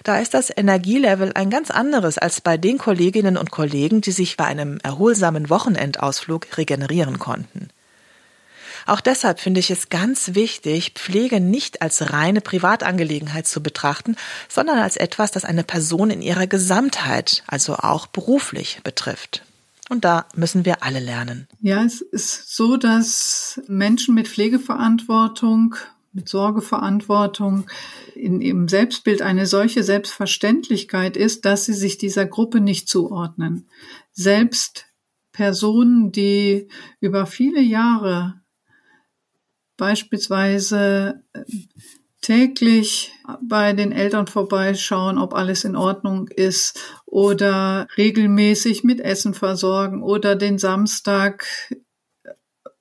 Da 0.03 0.19
ist 0.19 0.33
das 0.33 0.51
Energielevel 0.55 1.31
ein 1.33 1.49
ganz 1.49 1.71
anderes 1.71 2.17
als 2.17 2.41
bei 2.41 2.57
den 2.57 2.77
Kolleginnen 2.77 3.37
und 3.37 3.51
Kollegen, 3.51 4.01
die 4.01 4.11
sich 4.11 4.35
bei 4.35 4.45
einem 4.45 4.79
erholsamen 4.83 5.49
Wochenendausflug 5.49 6.57
regenerieren 6.57 7.19
konnten. 7.19 7.69
Auch 8.85 9.01
deshalb 9.01 9.39
finde 9.39 9.59
ich 9.59 9.71
es 9.71 9.89
ganz 9.89 10.35
wichtig, 10.35 10.93
Pflege 10.95 11.39
nicht 11.39 11.81
als 11.81 12.11
reine 12.11 12.41
Privatangelegenheit 12.41 13.47
zu 13.47 13.61
betrachten, 13.61 14.15
sondern 14.49 14.79
als 14.79 14.97
etwas, 14.97 15.31
das 15.31 15.45
eine 15.45 15.63
Person 15.63 16.09
in 16.09 16.21
ihrer 16.21 16.47
Gesamtheit, 16.47 17.43
also 17.47 17.75
auch 17.75 18.07
beruflich 18.07 18.81
betrifft. 18.83 19.43
Und 19.89 20.05
da 20.05 20.25
müssen 20.35 20.63
wir 20.63 20.83
alle 20.83 20.99
lernen. 20.99 21.47
Ja, 21.59 21.83
es 21.83 21.99
ist 21.99 22.55
so, 22.55 22.77
dass 22.77 23.61
Menschen 23.67 24.15
mit 24.15 24.29
Pflegeverantwortung, 24.29 25.75
mit 26.13 26.29
Sorgeverantwortung 26.29 27.69
in 28.15 28.41
ihrem 28.41 28.67
Selbstbild 28.69 29.21
eine 29.21 29.45
solche 29.45 29.83
Selbstverständlichkeit 29.83 31.17
ist, 31.17 31.43
dass 31.43 31.65
sie 31.65 31.73
sich 31.73 31.97
dieser 31.97 32.25
Gruppe 32.25 32.61
nicht 32.61 32.87
zuordnen. 32.87 33.67
Selbst 34.13 34.85
Personen, 35.31 36.11
die 36.11 36.67
über 36.99 37.25
viele 37.25 37.61
Jahre 37.61 38.40
beispielsweise 39.81 41.23
äh, 41.33 41.43
täglich 42.21 43.13
bei 43.41 43.73
den 43.73 43.91
Eltern 43.91 44.27
vorbeischauen, 44.27 45.17
ob 45.17 45.33
alles 45.33 45.63
in 45.63 45.75
Ordnung 45.75 46.27
ist 46.27 46.79
oder 47.07 47.87
regelmäßig 47.97 48.83
mit 48.83 48.99
Essen 48.99 49.33
versorgen 49.33 50.03
oder 50.03 50.35
den 50.35 50.59
Samstag 50.59 51.47
äh, 52.23 52.29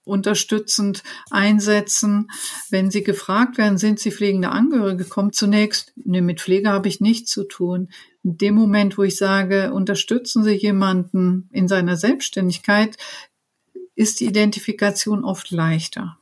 unterstützend 0.05 1.03
einsetzen. 1.31 2.29
Wenn 2.69 2.91
Sie 2.91 3.03
gefragt 3.03 3.57
werden, 3.57 3.79
sind 3.79 3.99
Sie 3.99 4.11
pflegende 4.11 4.51
Angehörige, 4.51 5.05
kommt 5.05 5.35
zunächst, 5.35 5.95
ne, 5.97 6.21
mit 6.21 6.43
Pflege 6.43 6.69
habe 6.69 6.89
ich 6.89 7.01
nichts 7.01 7.31
zu 7.31 7.45
tun. 7.45 7.89
In 8.23 8.37
dem 8.37 8.55
Moment, 8.55 8.99
wo 8.99 9.05
ich 9.05 9.17
sage, 9.17 9.73
unterstützen 9.73 10.45
Sie 10.45 10.53
jemanden 10.53 11.49
in 11.51 11.67
seiner 11.67 11.97
Selbstständigkeit, 11.97 12.99
ist 13.95 14.21
die 14.21 14.27
Identifikation 14.27 15.25
oft 15.25 15.51
leichter. 15.51 16.20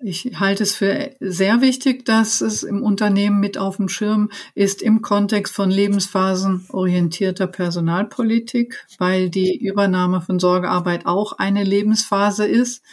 Ich 0.00 0.38
halte 0.38 0.62
es 0.62 0.76
für 0.76 1.16
sehr 1.18 1.60
wichtig, 1.60 2.04
dass 2.04 2.40
es 2.40 2.62
im 2.62 2.82
Unternehmen 2.82 3.40
mit 3.40 3.58
auf 3.58 3.78
dem 3.78 3.88
Schirm 3.88 4.30
ist 4.54 4.80
im 4.80 5.02
Kontext 5.02 5.52
von 5.52 5.70
lebensphasenorientierter 5.70 7.48
Personalpolitik, 7.48 8.86
weil 8.98 9.28
die 9.28 9.56
Übernahme 9.56 10.20
von 10.20 10.38
Sorgearbeit 10.38 11.06
auch 11.06 11.32
eine 11.32 11.64
Lebensphase 11.64 12.46
ist, 12.46 12.84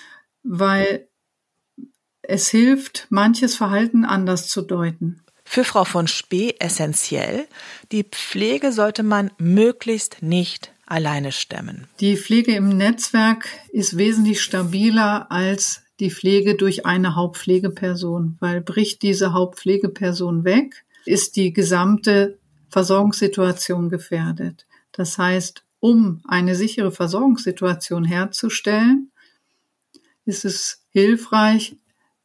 weil 0.42 1.08
es 2.24 2.50
hilft, 2.50 3.06
manches 3.10 3.56
Verhalten 3.56 4.04
anders 4.04 4.48
zu 4.48 4.64
deuten. 4.64 5.22
Für 5.44 5.64
Frau 5.64 5.84
von 5.84 6.08
Spee 6.08 6.56
essentiell, 6.60 7.48
die 7.92 8.04
Pflege 8.04 8.72
sollte 8.72 9.04
man 9.04 9.30
möglichst 9.38 10.24
nicht 10.24 10.72
alleine 10.88 11.32
stemmen. 11.32 11.88
Die 12.00 12.18
Pflege 12.18 12.56
im 12.56 12.70
Netzwerk 12.70 13.48
ist 13.72 13.96
wesentlich 13.96 14.42
stabiler 14.42 15.32
als 15.32 15.85
die 16.00 16.12
Pflege 16.12 16.56
durch 16.56 16.86
eine 16.86 17.16
Hauptpflegeperson, 17.16 18.38
weil 18.40 18.62
bricht 18.62 19.02
diese 19.02 19.34
Hauptpflegeperson 19.34 20.44
weg, 20.44 20.86
ist 21.06 21.36
die 21.36 21.54
gesamte 21.54 22.38
Versorgungssituation 22.70 23.90
gefährdet. 23.90 24.66
Das 24.92 25.18
heißt, 25.18 25.64
um 25.80 26.22
eine 26.26 26.56
sichere 26.56 26.92
Versorgungssituation 26.92 28.04
herzustellen, 28.04 29.12
ist 30.26 30.46
es 30.46 30.84
hilfreich, 30.90 31.78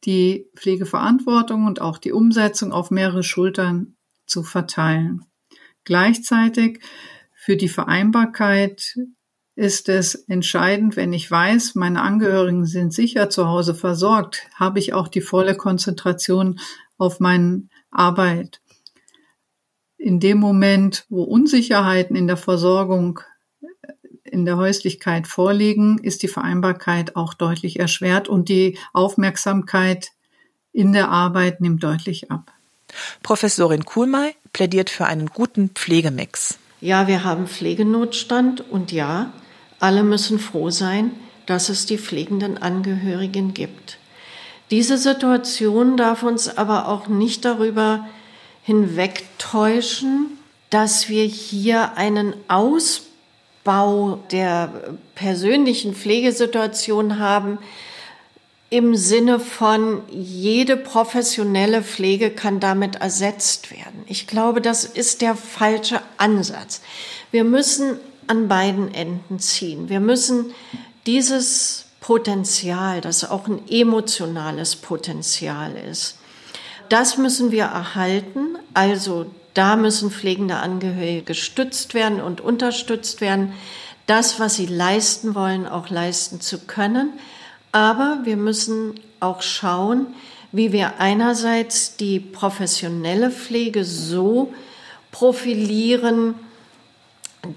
die 0.03 0.47
Pflegeverantwortung 0.55 1.65
und 1.65 1.79
auch 1.79 1.99
die 1.99 2.11
Umsetzung 2.11 2.71
auf 2.71 2.89
mehrere 2.89 3.23
Schultern 3.23 3.95
zu 4.25 4.43
verteilen. 4.43 5.25
Gleichzeitig 5.83 6.79
für 7.35 7.55
die 7.55 7.69
Vereinbarkeit 7.69 8.97
ist 9.61 9.89
es 9.89 10.15
entscheidend, 10.15 10.95
wenn 10.95 11.13
ich 11.13 11.29
weiß, 11.29 11.75
meine 11.75 12.01
Angehörigen 12.01 12.65
sind 12.65 12.93
sicher 12.93 13.29
zu 13.29 13.47
Hause 13.47 13.75
versorgt, 13.75 14.47
habe 14.55 14.79
ich 14.79 14.93
auch 14.93 15.07
die 15.07 15.21
volle 15.21 15.53
Konzentration 15.53 16.59
auf 16.97 17.19
meine 17.19 17.67
Arbeit. 17.91 18.59
in 19.99 20.19
dem 20.19 20.39
Moment, 20.39 21.05
wo 21.09 21.21
Unsicherheiten 21.21 22.15
in 22.15 22.25
der 22.25 22.37
Versorgung 22.37 23.19
in 24.23 24.45
der 24.45 24.57
Häuslichkeit 24.57 25.27
vorliegen, 25.27 25.99
ist 25.99 26.23
die 26.23 26.27
Vereinbarkeit 26.27 27.15
auch 27.15 27.35
deutlich 27.35 27.79
erschwert 27.79 28.27
und 28.27 28.49
die 28.49 28.79
Aufmerksamkeit 28.93 30.09
in 30.73 30.91
der 30.91 31.09
Arbeit 31.09 31.61
nimmt 31.61 31.83
deutlich 31.83 32.31
ab. 32.31 32.51
Professorin 33.21 33.85
Kuhlmei 33.85 34.33
plädiert 34.53 34.89
für 34.89 35.05
einen 35.05 35.27
guten 35.27 35.69
Pflegemix. 35.69 36.57
Ja, 36.79 37.07
wir 37.07 37.23
haben 37.23 37.45
Pflegenotstand 37.45 38.61
und 38.71 38.91
ja, 38.91 39.31
alle 39.81 40.03
müssen 40.03 40.39
froh 40.39 40.69
sein, 40.69 41.11
dass 41.45 41.69
es 41.69 41.85
die 41.85 41.97
pflegenden 41.97 42.57
Angehörigen 42.57 43.53
gibt. 43.53 43.97
Diese 44.69 44.97
Situation 44.97 45.97
darf 45.97 46.23
uns 46.23 46.57
aber 46.57 46.87
auch 46.87 47.07
nicht 47.07 47.43
darüber 47.43 48.07
hinwegtäuschen, 48.63 50.37
dass 50.69 51.09
wir 51.09 51.25
hier 51.25 51.97
einen 51.97 52.33
Ausbau 52.47 54.23
der 54.31 54.71
persönlichen 55.15 55.93
Pflegesituation 55.93 57.19
haben, 57.19 57.57
im 58.69 58.95
Sinne 58.95 59.41
von, 59.41 60.01
jede 60.09 60.77
professionelle 60.77 61.83
Pflege 61.83 62.29
kann 62.29 62.61
damit 62.61 62.95
ersetzt 62.95 63.69
werden. 63.71 64.03
Ich 64.07 64.27
glaube, 64.27 64.61
das 64.61 64.85
ist 64.85 65.21
der 65.21 65.35
falsche 65.35 66.01
Ansatz. 66.15 66.81
Wir 67.31 67.43
müssen 67.43 67.99
an 68.27 68.47
beiden 68.47 68.93
Enden 68.93 69.39
ziehen. 69.39 69.89
Wir 69.89 69.99
müssen 69.99 70.53
dieses 71.05 71.85
Potenzial, 71.99 73.01
das 73.01 73.29
auch 73.29 73.47
ein 73.47 73.67
emotionales 73.69 74.75
Potenzial 74.75 75.75
ist, 75.75 76.17
das 76.89 77.17
müssen 77.17 77.51
wir 77.51 77.63
erhalten. 77.63 78.57
Also 78.73 79.27
da 79.53 79.75
müssen 79.75 80.11
pflegende 80.11 80.57
Angehörige 80.57 81.23
gestützt 81.23 81.93
werden 81.93 82.19
und 82.21 82.41
unterstützt 82.41 83.21
werden, 83.21 83.53
das, 84.07 84.39
was 84.39 84.55
sie 84.55 84.65
leisten 84.65 85.35
wollen, 85.35 85.67
auch 85.67 85.89
leisten 85.89 86.41
zu 86.41 86.59
können. 86.59 87.13
Aber 87.71 88.19
wir 88.23 88.35
müssen 88.35 88.99
auch 89.21 89.41
schauen, 89.41 90.07
wie 90.51 90.73
wir 90.73 90.99
einerseits 90.99 91.95
die 91.95 92.19
professionelle 92.19 93.31
Pflege 93.31 93.85
so 93.85 94.53
profilieren, 95.11 96.35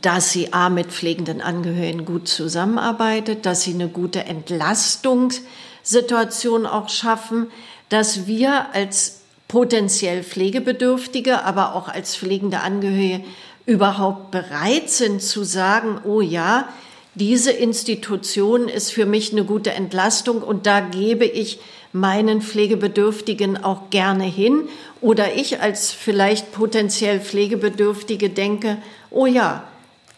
dass 0.01 0.33
sie 0.33 0.53
A 0.53 0.71
mit 0.71 0.87
pflegenden 0.87 1.41
Angehörigen 1.41 2.05
gut 2.05 2.29
zusammenarbeitet, 2.29 3.47
dass 3.47 3.63
sie 3.63 3.75
eine 3.75 3.89
gute 3.89 4.25
Entlastungssituation 4.25 6.67
auch 6.67 6.89
schaffen, 6.89 7.47
dass 7.91 8.27
wir 8.27 8.73
als 8.73 9.21
potenziell 9.49 10.23
Pflegebedürftige, 10.23 11.45
aber 11.45 11.75
auch 11.75 11.89
als 11.89 12.17
pflegende 12.17 12.61
Angehörige 12.61 13.25
überhaupt 13.67 14.31
bereit 14.31 14.91
sind 14.91 15.23
zu 15.23 15.45
sagen, 15.45 16.01
oh 16.05 16.21
ja, 16.21 16.69
diese 17.15 17.53
Institution 17.53 18.69
ist 18.69 18.91
für 18.91 19.07
mich 19.07 19.33
eine 19.33 19.45
gute 19.45 19.73
Entlastung 19.73 20.43
und 20.43 20.67
da 20.67 20.81
gebe 20.81 21.25
ich 21.25 21.61
meinen 21.93 22.43
Pflegebedürftigen 22.43 23.63
auch 23.63 23.91
gerne 23.91 24.25
hin. 24.25 24.69
Oder 25.01 25.35
ich 25.35 25.61
als 25.61 25.93
vielleicht 25.93 26.51
potenziell 26.51 27.21
Pflegebedürftige 27.21 28.31
denke, 28.31 28.79
oh 29.11 29.27
ja, 29.27 29.65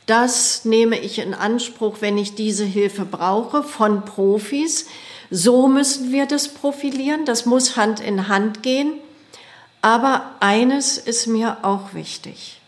das 0.07 0.65
nehme 0.65 0.99
ich 0.99 1.19
in 1.19 1.35
Anspruch, 1.35 1.97
wenn 2.01 2.17
ich 2.17 2.35
diese 2.35 2.65
Hilfe 2.65 3.05
brauche 3.05 3.63
von 3.63 4.05
Profis. 4.05 4.87
So 5.31 5.67
müssen 5.67 6.13
wir 6.13 6.27
das 6.27 6.49
profilieren. 6.49 7.25
Das 7.25 7.45
muss 7.45 7.77
Hand 7.77 8.01
in 8.01 8.29
Hand 8.29 8.63
gehen. 8.63 8.93
Aber 9.83 10.33
eines 10.41 10.97
ist 10.97 11.27
mir 11.27 11.59
auch 11.63 11.93
wichtig. 11.93 12.61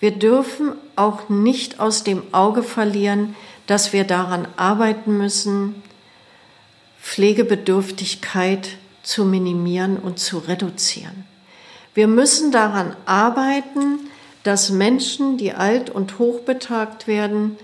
Wir 0.00 0.10
dürfen 0.10 0.72
auch 0.96 1.28
nicht 1.28 1.80
aus 1.80 2.04
dem 2.04 2.22
Auge 2.32 2.62
verlieren, 2.62 3.36
dass 3.66 3.92
wir 3.92 4.04
daran 4.04 4.46
arbeiten 4.56 5.16
müssen, 5.16 5.82
Pflegebedürftigkeit 7.00 8.70
zu 9.02 9.24
minimieren 9.24 9.96
und 9.96 10.18
zu 10.18 10.38
reduzieren. 10.38 11.24
Wir 11.94 12.08
müssen 12.08 12.50
daran 12.50 12.96
arbeiten, 13.06 14.00
dass 14.44 14.70
Menschen, 14.70 15.36
die 15.36 15.52
alt 15.52 15.90
und 15.90 16.18
hochbetagt 16.18 17.08
werden, 17.08 17.56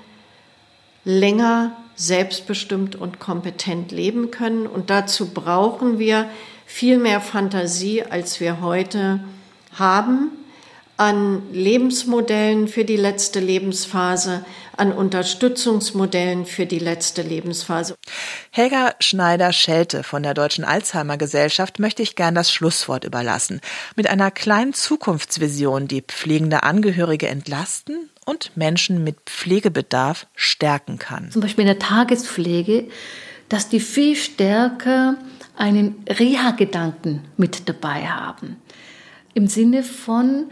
länger 1.05 1.76
selbstbestimmt 1.95 2.97
und 2.97 3.20
kompetent 3.20 3.93
leben 3.93 4.31
können. 4.31 4.66
Und 4.66 4.91
dazu 4.91 5.26
brauchen 5.33 5.99
wir 5.99 6.28
viel 6.66 6.99
mehr 6.99 7.20
Fantasie, 7.20 8.03
als 8.03 8.41
wir 8.41 8.61
heute 8.61 9.20
haben 9.78 10.31
an 10.97 11.43
Lebensmodellen 11.53 12.68
für 12.68 12.85
die 12.85 12.97
letzte 12.97 13.41
Lebensphase, 13.41 14.45
an 14.81 14.93
Unterstützungsmodellen 14.93 16.47
für 16.47 16.66
die 16.66 16.78
letzte 16.78 17.22
Lebensphase. 17.22 17.95
Helga 18.51 18.95
Schneider-Schelte 18.99 20.03
von 20.03 20.22
der 20.22 20.35
Deutschen 20.35 20.64
Alzheimer 20.64 21.18
Gesellschaft 21.18 21.78
möchte 21.78 22.03
ich 22.03 22.16
gern 22.16 22.35
das 22.35 22.51
Schlusswort 22.51 23.05
überlassen. 23.05 23.61
Mit 23.95 24.09
einer 24.09 24.31
kleinen 24.31 24.72
Zukunftsvision, 24.72 25.87
die 25.87 26.01
pflegende 26.01 26.62
Angehörige 26.62 27.28
entlasten 27.28 28.09
und 28.24 28.57
Menschen 28.57 29.05
mit 29.05 29.16
Pflegebedarf 29.26 30.26
stärken 30.35 30.99
kann. 30.99 31.31
Zum 31.31 31.43
Beispiel 31.43 31.62
in 31.62 31.78
der 31.78 31.78
Tagespflege, 31.78 32.89
dass 33.51 33.68
die 33.68 33.81
viel 33.81 34.16
stärker 34.16 35.16
einen 35.57 36.03
Reha-Gedanken 36.09 37.22
mit 37.37 37.68
dabei 37.68 38.07
haben. 38.07 38.57
Im 39.35 39.47
Sinne 39.47 39.83
von, 39.83 40.51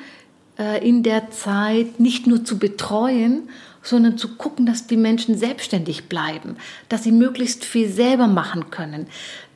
äh, 0.58 0.86
in 0.86 1.02
der 1.02 1.30
Zeit 1.30 1.98
nicht 1.98 2.26
nur 2.26 2.44
zu 2.44 2.58
betreuen, 2.58 3.48
sondern 3.88 4.18
zu 4.18 4.36
gucken, 4.36 4.66
dass 4.66 4.86
die 4.86 4.96
Menschen 4.96 5.36
selbstständig 5.36 6.08
bleiben, 6.08 6.56
dass 6.88 7.04
sie 7.04 7.12
möglichst 7.12 7.64
viel 7.64 7.88
selber 7.88 8.26
machen 8.26 8.70
können, 8.70 9.06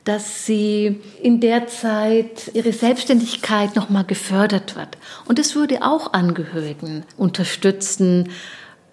dass 0.03 0.45
sie 0.45 0.99
in 1.21 1.39
der 1.39 1.67
Zeit 1.67 2.51
ihre 2.53 2.73
Selbstständigkeit 2.73 3.75
nochmal 3.75 4.03
gefördert 4.03 4.75
wird. 4.75 4.97
Und 5.25 5.39
das 5.39 5.55
würde 5.55 5.81
auch 5.81 6.13
Angehörigen 6.13 7.03
unterstützen, 7.17 8.29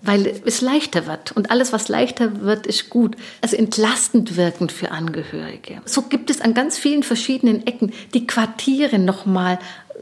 weil 0.02 0.40
es 0.44 0.60
leichter 0.60 1.06
wird. 1.06 1.32
Und 1.32 1.50
alles, 1.50 1.72
was 1.72 1.88
leichter 1.88 2.40
wird, 2.40 2.66
ist 2.66 2.90
gut. 2.90 3.16
Also 3.40 3.56
entlastend 3.56 4.36
wirkend 4.36 4.72
für 4.72 4.90
Angehörige. 4.90 5.82
So 5.84 6.02
gibt 6.02 6.30
es 6.30 6.40
an 6.40 6.54
ganz 6.54 6.78
vielen 6.78 7.02
verschiedenen 7.02 7.66
Ecken 7.66 7.92
die 8.14 8.26
Quartiere 8.26 8.98
nochmal 8.98 9.58